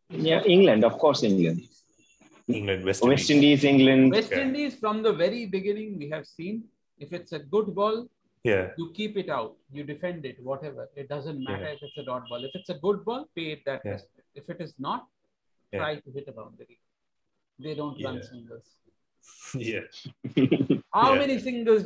Yeah. 0.09 0.43
England, 0.45 0.85
of 0.85 0.99
course, 0.99 1.23
England. 1.23 1.63
England, 2.49 2.85
West, 2.85 3.03
West 3.05 3.31
Indies, 3.31 3.65
England. 3.65 4.11
West 4.11 4.33
Okay. 4.33 4.43
Indies, 4.43 4.75
from 4.77 5.03
the 5.03 5.13
very 5.13 5.47
beginning, 5.47 5.99
we 5.99 6.09
have 6.11 6.27
seen 6.27 6.65
if 6.99 7.13
it's 7.13 7.33
a 7.33 7.39
good 7.39 7.75
ball, 7.75 8.09
Yeah, 8.45 8.71
you 8.79 8.93
keep 8.99 9.17
it 9.17 9.29
out, 9.29 9.57
you 9.73 9.83
defend 9.85 10.25
it, 10.25 10.37
whatever. 10.43 10.89
It 10.97 11.09
doesn't 11.09 11.43
matter 11.43 11.65
Yeah. 11.65 11.77
if 11.77 11.83
it's 11.83 11.99
a 11.99 12.05
dot 12.05 12.29
ball. 12.29 12.45
If 12.45 12.53
it's 12.55 12.71
a 12.71 12.79
good 12.85 13.05
ball, 13.05 13.29
pay 13.37 13.47
it 13.55 13.65
that 13.67 13.83
Yeah. 13.85 13.93
respect. 13.93 14.27
If 14.35 14.49
it 14.49 14.61
is 14.67 14.75
not, 14.79 15.07
Yeah. 15.73 15.81
try 15.81 15.91
to 16.05 16.11
hit 16.17 16.29
a 16.29 16.33
boundary. 16.33 16.79
They 17.59 17.75
don't 17.81 18.03
run 18.07 18.17
Yeah. 18.17 18.29
singles. 18.31 18.67
yeah, 19.55 19.87
How 20.99 21.13
Yeah. 21.13 21.19
many 21.23 21.39
singles 21.49 21.83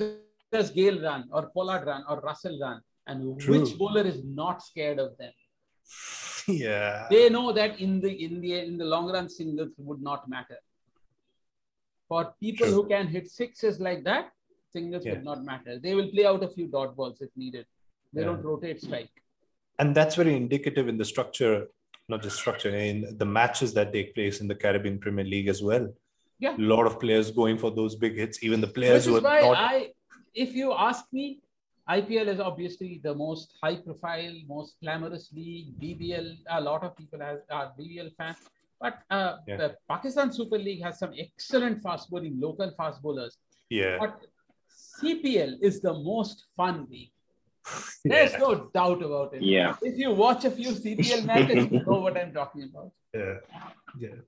does 0.53 0.70
Gayle 0.70 1.01
run, 1.09 1.29
or 1.33 1.42
Pollard 1.57 1.87
run, 1.87 2.05
or 2.09 2.20
Russell 2.20 2.59
run? 2.61 2.81
And 3.07 3.40
True. 3.40 3.61
which 3.61 3.77
bowler 3.79 4.07
is 4.12 4.22
not 4.22 4.62
scared 4.62 5.01
of 5.07 5.16
them? 5.16 5.33
Yeah. 6.48 7.07
They 7.11 7.28
know 7.28 7.52
that 7.52 7.81
in 7.81 8.00
the 8.00 8.11
in 8.24 8.40
the 8.40 8.52
in 8.59 8.78
the 8.78 8.85
long 8.85 9.11
run, 9.12 9.28
singles 9.28 9.72
would 9.78 10.02
not 10.02 10.28
matter. 10.28 10.59
For 12.09 12.35
people 12.40 12.66
True. 12.66 12.74
who 12.83 12.88
can 12.88 13.07
hit 13.09 13.31
sixes 13.31 13.81
like 13.81 14.05
that, 14.05 14.33
singles 14.72 15.05
Yeah. 15.05 15.12
would 15.14 15.24
not 15.24 15.44
matter. 15.44 15.78
They 15.78 15.94
will 15.94 16.11
play 16.11 16.26
out 16.26 16.42
a 16.42 16.48
few 16.48 16.66
dot 16.68 16.96
balls 16.96 17.20
if 17.20 17.31
needed. 17.37 17.66
They 18.12 18.20
Yeah. 18.20 18.28
don't 18.28 18.42
rotate 18.42 18.81
strike. 18.81 19.11
and 19.78 19.94
that's 19.96 20.14
very 20.14 20.35
indicative 20.37 20.87
in 20.87 20.96
the 20.98 21.05
structure, 21.05 21.66
not 22.09 22.22
just 22.22 22.37
structure, 22.37 22.72
in 22.88 23.16
the 23.20 23.24
matches 23.24 23.72
that 23.74 23.92
take 23.92 24.14
place 24.14 24.40
in 24.42 24.46
the 24.46 24.55
Caribbean 24.55 24.98
Premier 25.05 25.24
League 25.24 25.48
as 25.48 25.61
well. 25.62 25.87
Yeah. 26.38 26.55
A 26.57 26.66
lot 26.74 26.87
of 26.87 27.00
players 27.00 27.31
going 27.31 27.57
for 27.62 27.70
those 27.78 27.96
big 27.96 28.14
hits, 28.16 28.42
even 28.44 28.61
the 28.61 28.68
players 28.68 29.07
Which 29.07 29.22
who 29.22 29.26
are 29.26 29.31
why 29.31 29.40
not. 29.40 29.57
I, 29.57 29.92
if 30.35 30.55
you 30.55 30.72
ask 30.72 31.05
me, 31.12 31.40
IPL 31.88 32.29
is 32.29 32.40
obviously 32.40 33.01
the 33.03 33.14
most 33.14 33.55
high 33.62 33.77
profile, 33.77 34.33
most 34.47 34.77
glamorous 34.83 35.31
league. 35.33 35.79
BBL, 35.81 36.37
a 36.51 36.61
lot 36.61 36.85
of 36.85 36.97
people 36.97 37.18
has, 37.21 37.40
are 37.51 37.73
BBL 37.79 38.14
fans. 38.16 38.37
But 38.81 38.99
uh, 39.11 39.37
Yeah. 39.47 39.57
the 39.57 39.77
Pakistan 39.88 40.33
Super 40.33 40.59
League 40.59 40.83
has 40.83 40.99
some 40.99 41.12
excellent 41.18 41.83
fast 41.83 42.11
bowling, 42.11 42.40
local 42.40 42.71
fast 42.77 43.03
bowlers. 43.03 43.37
yeah, 43.71 43.97
But 43.99 44.21
CPL 45.01 45.59
is 45.62 45.81
the 45.81 45.92
most 45.92 46.45
fun 46.57 46.87
league. 46.90 47.11
There's 48.05 48.33
yeah, 48.33 48.38
no 48.38 48.71
doubt 48.75 49.03
about 49.03 49.35
it. 49.35 49.42
Yeah. 49.42 49.77
If 49.83 49.97
you 49.99 50.12
watch 50.12 50.45
a 50.45 50.51
few 50.51 50.71
CPL 50.71 51.25
matches, 51.25 51.71
you 51.71 51.83
know 51.85 52.01
what 52.01 52.16
I'm 52.16 52.33
talking 52.33 52.64
about. 52.64 52.92
yeah, 53.14 53.35
yeah. 53.99 54.18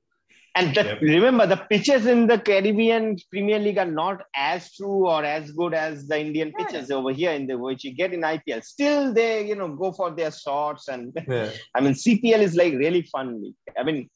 And 0.56 0.74
the, 0.76 0.84
Yep. 0.84 1.00
remember, 1.00 1.46
the 1.46 1.56
pitches 1.56 2.06
in 2.06 2.26
the 2.28 2.38
Caribbean 2.38 3.16
Premier 3.30 3.58
League 3.58 3.78
are 3.78 3.90
not 4.02 4.24
as 4.36 4.72
true 4.76 5.08
or 5.08 5.24
as 5.24 5.50
good 5.50 5.74
as 5.74 6.06
the 6.06 6.18
Indian 6.26 6.52
Yeah. 6.52 6.64
pitches 6.64 6.90
over 6.92 7.10
here 7.12 7.32
in 7.32 7.46
the 7.48 7.56
which 7.58 7.82
you 7.84 7.92
get 7.92 8.12
in 8.12 8.20
IPL. 8.22 8.62
Still, 8.62 9.12
they 9.12 9.46
you 9.48 9.56
know 9.56 9.68
go 9.82 9.90
for 9.92 10.10
their 10.12 10.30
shots, 10.30 10.88
and 10.88 11.12
yeah. 11.28 11.50
I 11.74 11.80
mean 11.80 11.94
CPL 11.94 12.40
is 12.48 12.54
like 12.54 12.74
really 12.84 13.02
fun 13.02 13.42
league. 13.42 13.56
I 13.76 13.82
mean, 13.82 14.08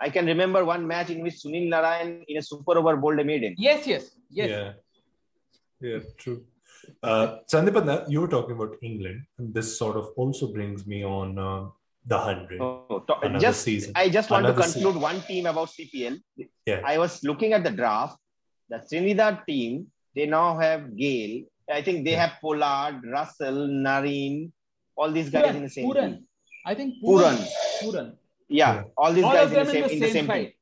I 0.00 0.10
can 0.10 0.26
remember 0.26 0.64
one 0.64 0.84
match 0.86 1.10
in 1.10 1.22
which 1.22 1.34
Sunil 1.44 1.68
Narine 1.74 2.24
in 2.26 2.38
a 2.38 2.42
super 2.42 2.76
over 2.78 2.96
bowled 2.96 3.20
a 3.20 3.24
maiden. 3.24 3.54
Yes, 3.56 3.86
yes, 3.86 4.10
yes. 4.30 4.50
Yeah. 4.50 4.72
Yeah, 5.80 6.00
true. 6.18 6.44
Uh, 7.02 7.38
Sandipanda, 7.52 8.04
you 8.08 8.20
were 8.20 8.28
talking 8.28 8.56
about 8.56 8.76
England, 8.82 9.22
and 9.38 9.54
this 9.54 9.78
sort 9.78 9.96
of 9.96 10.08
also 10.16 10.52
brings 10.52 10.86
me 10.86 11.04
on 11.04 11.38
uh, 11.38 11.64
the 12.06 12.16
100. 12.16 12.60
Oh, 12.60 13.02
to- 13.06 13.18
Another 13.20 13.38
just 13.40 13.62
season. 13.62 13.92
I 13.94 14.08
just 14.08 14.30
want 14.30 14.44
Another 14.46 14.62
to 14.62 14.72
conclude 14.72 14.96
one 15.00 15.20
team 15.22 15.46
about 15.46 15.68
CPL. 15.70 16.18
Yeah. 16.66 16.80
I 16.84 16.98
was 16.98 17.22
looking 17.24 17.52
at 17.52 17.64
the 17.64 17.70
draft. 17.70 18.18
The 18.68 18.78
Trinidad 18.88 19.42
team, 19.46 19.86
they 20.14 20.26
now 20.26 20.58
have 20.58 20.96
Gayle. 20.96 21.44
I 21.70 21.80
think 21.82 22.04
they 22.04 22.12
Yeah. 22.12 22.26
have 22.26 22.40
Pollard, 22.40 23.00
Russell, 23.04 23.68
Narine, 23.68 24.50
all 24.96 25.10
these 25.10 25.30
guys 25.30 25.54
in 25.56 25.62
the 25.62 25.68
same 25.68 25.88
Pooran. 25.88 26.10
team. 26.16 26.26
I 26.66 26.74
think 26.74 26.94
Pooran. 27.02 27.36
Pooran. 27.36 27.82
Pooran. 27.82 28.16
Yeah, 28.48 28.74
Yeah. 28.74 28.82
all 28.96 29.12
these 29.12 29.24
All 29.24 29.32
guys 29.32 29.50
of 29.52 29.56
in 29.58 29.64
the 29.66 29.72
same, 29.72 29.84
in 29.84 30.00
the 30.00 30.10
same, 30.10 30.26
team. 30.28 30.52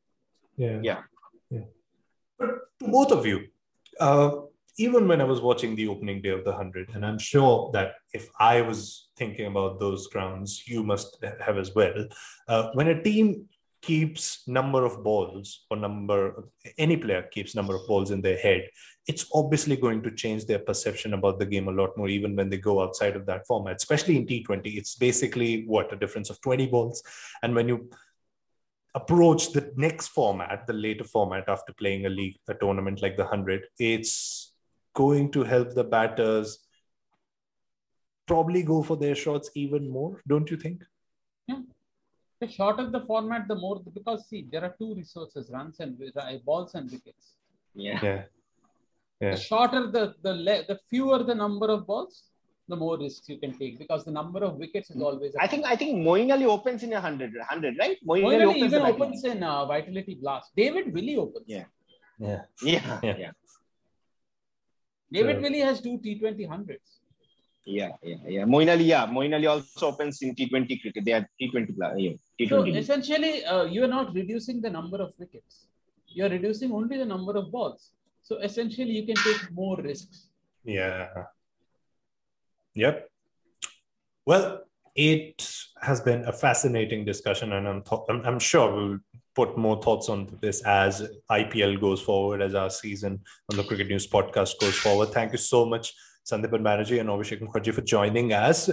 Yeah. 0.56 0.78
Yeah. 0.82 1.00
Yeah. 1.50 1.64
But 2.38 2.48
to 2.80 2.88
both 2.88 3.10
of 3.12 3.26
you, 3.26 3.48
uh, 3.98 4.30
even 4.78 5.06
when 5.06 5.20
I 5.20 5.24
was 5.24 5.40
watching 5.40 5.74
the 5.74 5.88
opening 5.88 6.22
day 6.22 6.30
of 6.30 6.44
the 6.44 6.50
100, 6.50 6.90
and 6.94 7.04
I'm 7.04 7.18
sure 7.18 7.70
that 7.72 7.94
if 8.12 8.28
I 8.38 8.62
was 8.62 9.10
thinking 9.16 9.46
about 9.46 9.78
those 9.78 10.06
grounds, 10.06 10.66
you 10.66 10.82
must 10.82 11.22
have 11.40 11.58
as 11.58 11.74
well. 11.74 12.06
Uh, 12.48 12.70
when 12.74 12.88
a 12.88 13.02
team 13.02 13.48
keeps 13.82 14.46
number 14.46 14.84
of 14.84 15.02
balls 15.02 15.66
or 15.70 15.76
number, 15.76 16.48
any 16.78 16.96
player 16.96 17.22
keeps 17.22 17.54
number 17.54 17.74
of 17.74 17.86
balls 17.86 18.10
in 18.10 18.22
their 18.22 18.38
head, 18.38 18.68
it's 19.06 19.26
obviously 19.34 19.76
going 19.76 20.02
to 20.02 20.10
change 20.10 20.46
their 20.46 20.60
perception 20.60 21.14
about 21.14 21.38
the 21.38 21.46
game 21.46 21.68
a 21.68 21.72
lot 21.72 21.96
more, 21.98 22.08
even 22.08 22.36
when 22.36 22.48
they 22.48 22.56
go 22.56 22.80
outside 22.80 23.16
of 23.16 23.26
that 23.26 23.46
format, 23.46 23.76
especially 23.76 24.16
in 24.16 24.26
T20. 24.26 24.76
It's 24.76 24.94
basically 24.94 25.64
what 25.66 25.92
a 25.92 25.96
difference 25.96 26.30
of 26.30 26.40
20 26.40 26.68
balls. 26.68 27.02
And 27.42 27.54
when 27.54 27.68
you 27.68 27.90
approach 28.94 29.52
the 29.52 29.72
next 29.76 30.08
format, 30.08 30.66
the 30.66 30.72
later 30.72 31.04
format 31.04 31.48
after 31.48 31.72
playing 31.72 32.06
a 32.06 32.10
league, 32.10 32.36
a 32.48 32.54
tournament 32.54 33.02
like 33.02 33.16
the 33.16 33.24
100, 33.24 33.62
it's 33.78 34.51
going 34.94 35.30
to 35.32 35.42
help 35.42 35.74
the 35.74 35.84
batters 35.84 36.58
probably 38.26 38.62
go 38.62 38.82
for 38.82 38.96
their 38.96 39.14
shots 39.14 39.50
even 39.54 39.88
more, 39.88 40.22
don't 40.26 40.50
you 40.50 40.56
think? 40.56 40.82
Yeah. 41.46 41.60
The 42.40 42.48
shorter 42.48 42.90
the 42.90 43.00
format, 43.06 43.46
the 43.48 43.54
more 43.54 43.80
because 43.94 44.28
see, 44.28 44.46
there 44.50 44.64
are 44.64 44.74
two 44.78 44.94
resources: 44.94 45.50
runs 45.50 45.80
and 45.80 45.98
balls 46.44 46.74
and 46.74 46.90
wickets. 46.90 47.34
Yeah. 47.74 48.00
Yeah. 48.02 48.22
Yeah. 49.20 49.30
The 49.34 49.36
shorter 49.36 49.90
the 49.90 50.14
the 50.22 50.34
le- 50.34 50.64
the 50.66 50.78
fewer 50.90 51.22
the 51.22 51.34
number 51.34 51.66
of 51.66 51.86
balls, 51.86 52.24
the 52.68 52.76
more 52.76 52.98
risks 52.98 53.28
you 53.28 53.38
can 53.38 53.56
take 53.58 53.78
because 53.78 54.04
the 54.04 54.10
number 54.10 54.40
of 54.44 54.56
wickets 54.56 54.90
is 54.90 55.00
always. 55.00 55.34
I 55.38 55.46
think 55.46 55.64
I 55.64 55.76
think 55.76 55.98
Moeen 56.06 56.32
Ali 56.32 56.46
opens 56.46 56.82
in 56.82 56.92
a 56.92 57.00
hundred, 57.00 57.32
hundred, 57.48 57.76
right? 57.78 57.96
Moeen 58.08 58.24
Moeen 58.24 58.34
Ali 58.34 58.42
Ali 58.42 58.54
opens 58.54 58.72
the 58.72 58.78
even 58.78 58.86
opens 58.94 59.24
in 59.24 59.42
uh, 59.42 59.64
Vitality 59.66 60.14
Blast. 60.20 60.50
David 60.56 60.92
Willey 60.92 61.16
opens. 61.16 61.44
Yeah. 61.46 61.64
Yeah. 62.18 62.42
Yeah, 62.62 63.00
Yeah. 63.02 63.16
yeah, 63.18 63.30
David 65.12 65.36
So- 65.36 65.42
Willey 65.42 65.60
has 65.68 65.80
two 65.86 65.98
T20 66.04 66.48
hundreds. 66.54 66.88
yeah, 67.78 67.90
yeah, 68.10 68.16
yeah. 68.34 68.44
Moeen 68.52 68.68
Ali, 68.74 68.84
yeah, 68.92 69.06
Moeen 69.16 69.34
Ali 69.36 69.46
also 69.46 69.86
opens 69.92 70.16
in 70.22 70.34
T20 70.38 70.80
cricket. 70.82 71.04
They 71.08 71.12
are 71.18 71.24
T20 71.40 71.76
pla- 71.76 71.94
yeah, 72.04 72.14
T20. 72.38 72.48
So 72.48 72.64
essentially, 72.82 73.44
uh, 73.44 73.64
you 73.74 73.84
are 73.84 73.92
not 73.98 74.12
reducing 74.20 74.60
the 74.66 74.70
number 74.78 74.98
of 75.04 75.10
wickets. 75.18 75.66
You 76.08 76.24
are 76.26 76.32
reducing 76.38 76.72
only 76.72 76.96
the 77.02 77.04
number 77.14 77.34
of 77.40 77.52
balls. 77.56 77.82
So 78.22 78.38
essentially, 78.48 78.90
you 78.98 79.04
can 79.10 79.16
take 79.28 79.42
more 79.60 79.76
risks. 79.90 80.28
Yeah. 80.64 81.08
Yep. 82.74 83.08
Well, 84.26 84.62
it 84.94 85.46
has 85.80 86.00
been 86.00 86.24
a 86.24 86.32
fascinating 86.32 87.04
discussion, 87.04 87.52
and 87.52 87.66
I'm, 87.68 87.82
th- 87.82 88.02
I'm, 88.08 88.20
I'm 88.24 88.38
sure 88.38 88.66
we'll 88.74 88.98
put 89.34 89.56
more 89.56 89.80
thoughts 89.80 90.08
on 90.08 90.38
this 90.40 90.62
as 90.62 91.08
IPL 91.30 91.80
goes 91.80 92.00
forward, 92.00 92.42
as 92.42 92.54
our 92.54 92.70
season 92.70 93.20
on 93.50 93.56
the 93.56 93.64
Cricket 93.64 93.88
News 93.88 94.06
podcast 94.06 94.58
goes 94.60 94.76
forward. 94.76 95.08
Thank 95.08 95.32
you 95.32 95.38
so 95.38 95.64
much, 95.64 95.94
Sandeep 96.26 96.50
Banerjee 96.50 97.00
and 97.00 97.08
Abhishek 97.08 97.40
Mukherjee, 97.40 97.74
for 97.74 97.80
joining 97.82 98.32
us. 98.32 98.70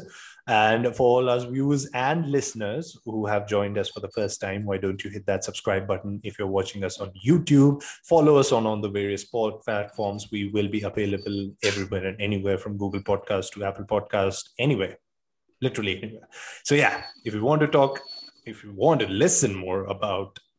And 0.48 0.96
for 0.96 1.22
all 1.22 1.30
our 1.30 1.40
viewers 1.40 1.88
and 1.94 2.26
listeners 2.26 2.98
who 3.06 3.28
have 3.28 3.48
joined 3.48 3.78
us 3.78 3.90
for 3.90 4.00
the 4.00 4.10
first 4.10 4.42
time, 4.42 4.66
why 4.66 4.78
don't 4.78 5.04
you 5.04 5.12
hit 5.12 5.28
that 5.28 5.44
subscribe 5.44 5.88
button 5.88 6.20
if 6.24 6.40
you're 6.40 6.48
watching 6.48 6.84
us 6.84 7.00
on 7.00 7.12
YouTube? 7.24 7.84
Follow 8.04 8.38
us 8.38 8.52
on 8.52 8.66
on 8.66 8.82
the 8.82 8.90
various 8.90 9.24
platforms. 9.26 10.28
We 10.32 10.50
will 10.50 10.68
be 10.68 10.82
available 10.82 11.52
everywhere 11.64 12.08
and 12.08 12.20
anywhere 12.20 12.58
from 12.58 12.78
Google 12.78 13.02
Podcast 13.02 13.52
to 13.52 13.64
Apple 13.64 13.86
Podcast, 13.86 14.50
anywhere, 14.58 14.98
literally 15.62 16.02
anywhere. 16.02 16.28
So 16.64 16.74
yeah, 16.74 17.04
if 17.24 17.36
you 17.36 17.44
want 17.44 17.62
to 17.62 17.68
talk, 17.68 18.02
if 18.46 18.64
you 18.64 18.74
want 18.74 19.02
to 19.02 19.08
listen 19.08 19.54
more 19.54 19.84
about 19.84 20.40